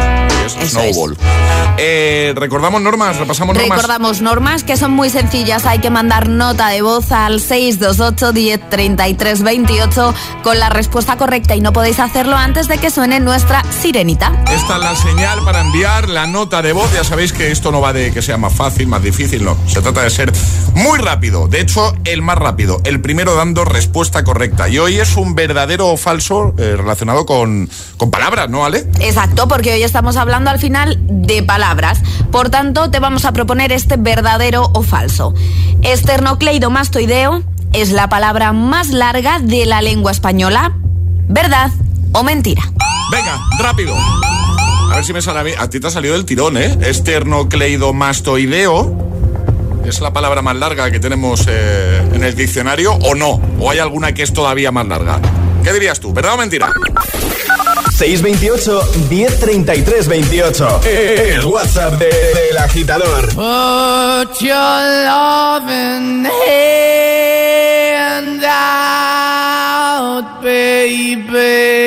es 0.46 0.54
Eso 0.54 0.80
Snowball. 0.80 1.16
Eh, 1.78 2.32
recordamos 2.36 2.80
normas, 2.80 3.18
repasamos 3.18 3.54
normas. 3.54 3.76
Recordamos 3.76 4.20
normas 4.22 4.64
que 4.64 4.76
son 4.76 4.92
muy 4.92 5.10
sencillas. 5.10 5.66
Hay 5.66 5.78
que 5.78 5.90
mandar 5.90 6.28
nota 6.28 6.68
de 6.68 6.80
voz 6.80 7.12
al 7.12 7.40
628 7.40 8.32
10 8.32 8.70
33 8.70 9.42
28 9.42 10.14
con 10.42 10.58
la 10.58 10.70
respuesta 10.70 11.16
correcta 11.16 11.54
y 11.54 11.60
no 11.60 11.72
podéis 11.72 12.00
hacerlo 12.00 12.36
antes 12.36 12.68
de 12.68 12.78
que 12.78 12.90
suene 12.90 13.20
nuestra 13.20 13.62
sirenita. 13.70 14.32
Esta 14.50 14.76
es 14.76 14.82
la 14.82 14.96
señal 14.96 15.44
para 15.44 15.60
enviar 15.60 16.08
la 16.08 16.26
nota 16.26 16.62
de 16.62 16.72
voz. 16.72 16.90
Ya 16.94 17.04
sabéis 17.04 17.32
que 17.32 17.50
esto 17.50 17.70
no 17.70 17.80
va 17.80 17.92
de 17.92 18.10
que 18.12 18.22
sea 18.22 18.38
más 18.38 18.54
fácil, 18.54 18.86
más 18.86 19.02
difícil, 19.02 19.44
no. 19.44 19.56
Se 19.66 19.82
trata 19.82 20.02
de 20.02 20.10
ser 20.10 20.32
muy 20.74 20.98
rápido. 20.98 21.48
De 21.48 21.60
hecho, 21.60 21.94
el 22.04 22.22
más 22.22 22.38
rápido. 22.38 22.80
El 22.84 23.00
primero 23.00 23.34
dando 23.34 23.64
respuesta 23.64 24.24
correcta. 24.24 24.68
Y 24.68 24.78
hoy 24.78 24.98
es 24.98 25.16
un 25.16 25.34
verdadero 25.34 25.88
o 25.88 25.96
falso 25.96 26.54
eh, 26.58 26.74
relacionado 26.76 27.26
con, 27.26 27.68
con 27.98 28.10
palabras, 28.10 28.48
¿no, 28.48 28.64
Ale? 28.64 28.86
Exacto, 29.00 29.46
porque 29.48 29.74
hoy 29.74 29.82
estamos 29.82 30.16
hablando 30.16 30.50
al 30.50 30.58
final 30.58 30.98
de 31.06 31.42
palabras. 31.42 31.65
Por 32.30 32.48
tanto, 32.48 32.90
te 32.90 33.00
vamos 33.00 33.24
a 33.24 33.32
proponer 33.32 33.72
este 33.72 33.96
verdadero 33.96 34.70
o 34.72 34.82
falso. 34.82 35.34
Esternocleidomastoideo 35.82 37.42
es 37.72 37.90
la 37.90 38.08
palabra 38.08 38.52
más 38.52 38.90
larga 38.90 39.40
de 39.40 39.66
la 39.66 39.82
lengua 39.82 40.12
española. 40.12 40.76
¿Verdad 41.28 41.72
o 42.12 42.22
mentira? 42.22 42.62
Venga, 43.10 43.36
rápido. 43.58 43.96
A 43.96 44.94
ver 44.94 45.04
si 45.04 45.12
me 45.12 45.20
sale 45.20 45.40
a 45.40 45.44
mí. 45.44 45.50
A 45.58 45.68
ti 45.68 45.80
te 45.80 45.88
ha 45.88 45.90
salido 45.90 46.14
del 46.14 46.24
tirón, 46.24 46.56
¿eh? 46.56 46.78
Esternocleidomastoideo. 46.82 49.04
¿Es 49.84 50.00
la 50.00 50.12
palabra 50.12 50.42
más 50.42 50.54
larga 50.56 50.88
que 50.90 51.00
tenemos 51.00 51.46
eh, 51.48 52.08
en 52.12 52.22
el 52.22 52.36
diccionario 52.36 52.92
o 52.92 53.16
no? 53.16 53.40
¿O 53.58 53.70
hay 53.70 53.80
alguna 53.80 54.14
que 54.14 54.22
es 54.22 54.32
todavía 54.32 54.70
más 54.70 54.86
larga? 54.86 55.20
¿Qué 55.64 55.72
dirías 55.72 55.98
tú? 55.98 56.12
¿Verdad 56.12 56.34
o 56.34 56.36
mentira? 56.36 56.70
628 57.92 58.80
1033 59.08 60.08
28. 60.08 60.80
El 60.84 61.44
WhatsApp 61.46 61.94
de- 61.98 62.06
del 62.34 62.58
agitador. 62.58 63.26
Put 63.34 64.40
your 64.40 65.04
loving 65.06 66.26
baby. 70.42 71.86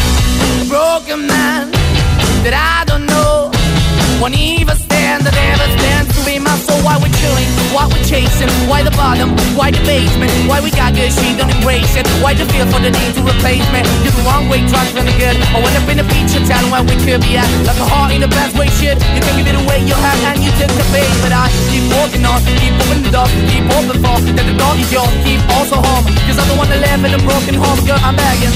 Broken 0.71 1.27
man 1.27 1.67
that 2.47 2.55
I 2.55 2.87
don't 2.87 3.03
know. 3.03 3.51
Won't 4.23 4.39
even 4.39 4.71
stand, 4.79 5.27
that 5.27 5.35
never 5.35 5.67
stands 5.75 6.15
to 6.15 6.23
be 6.23 6.39
my 6.39 6.55
soul. 6.63 6.79
Why 6.79 6.95
we're 6.95 7.11
chilling, 7.19 7.51
why 7.75 7.91
we're 7.91 8.07
chasing, 8.07 8.47
why 8.71 8.79
the 8.79 8.95
bottom, 8.95 9.35
why 9.59 9.75
the 9.75 9.83
basement, 9.83 10.31
why 10.47 10.63
we 10.63 10.71
got 10.71 10.95
good, 10.95 11.11
she 11.11 11.35
don't 11.35 11.51
embrace 11.51 11.99
it. 11.99 12.07
Why 12.23 12.39
the 12.39 12.47
feel 12.47 12.63
for 12.71 12.79
the 12.79 12.87
need 12.87 13.11
to 13.19 13.21
replace 13.27 13.67
me? 13.75 13.83
You're 13.99 14.15
the 14.15 14.23
wrong 14.23 14.47
way, 14.47 14.63
trying 14.71 14.95
to 14.95 15.03
good. 15.19 15.35
I 15.51 15.59
went 15.59 15.75
up 15.75 15.91
in 15.91 15.99
a 15.99 16.07
feature 16.07 16.39
town 16.47 16.63
where 16.71 16.87
we 16.87 16.95
could 17.03 17.19
be 17.19 17.35
at. 17.35 17.51
Like 17.67 17.75
a 17.75 17.87
heart 17.91 18.15
in 18.15 18.23
the 18.23 18.31
best 18.31 18.55
way, 18.55 18.71
shit. 18.79 18.95
You 19.11 19.19
can 19.19 19.43
give 19.43 19.51
it 19.51 19.59
away, 19.59 19.83
you 19.83 19.97
have, 19.99 20.19
and 20.23 20.39
you 20.39 20.55
took 20.55 20.71
the 20.71 20.87
bait. 20.95 21.11
But 21.19 21.35
I 21.35 21.51
keep 21.67 21.83
walking 21.99 22.23
on, 22.23 22.39
keep 22.63 22.71
moving 22.79 23.03
the 23.03 23.11
door, 23.11 23.27
keep 23.51 23.67
open 23.75 23.99
for 23.99 24.23
that 24.23 24.47
the 24.47 24.55
door 24.55 24.71
is 24.79 24.87
yours, 24.87 25.11
keep 25.27 25.43
also 25.51 25.83
home. 25.83 26.07
Cause 26.31 26.39
the 26.39 26.55
one 26.55 26.71
that 26.71 26.79
live 26.79 27.03
in 27.03 27.11
a 27.11 27.19
broken 27.27 27.59
home, 27.59 27.83
girl, 27.83 27.99
I'm 27.99 28.15
begging. 28.15 28.55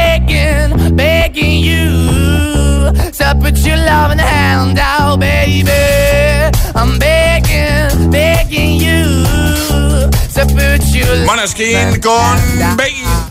begging 0.95 1.63
you. 1.63 2.91
To 3.17 3.37
put 3.41 3.57
your 3.59 3.77
loving 3.77 4.19
hand 4.19 4.79
out, 4.79 5.19
baby. 5.19 5.71
I'm 6.75 6.99
begging, 6.99 8.11
begging 8.11 8.79
you. 8.79 9.25
To 10.35 10.45
put 10.45 10.83
your 10.93 11.25
Maneskin 11.25 12.01
con 12.01 12.37
Begging. 12.77 13.30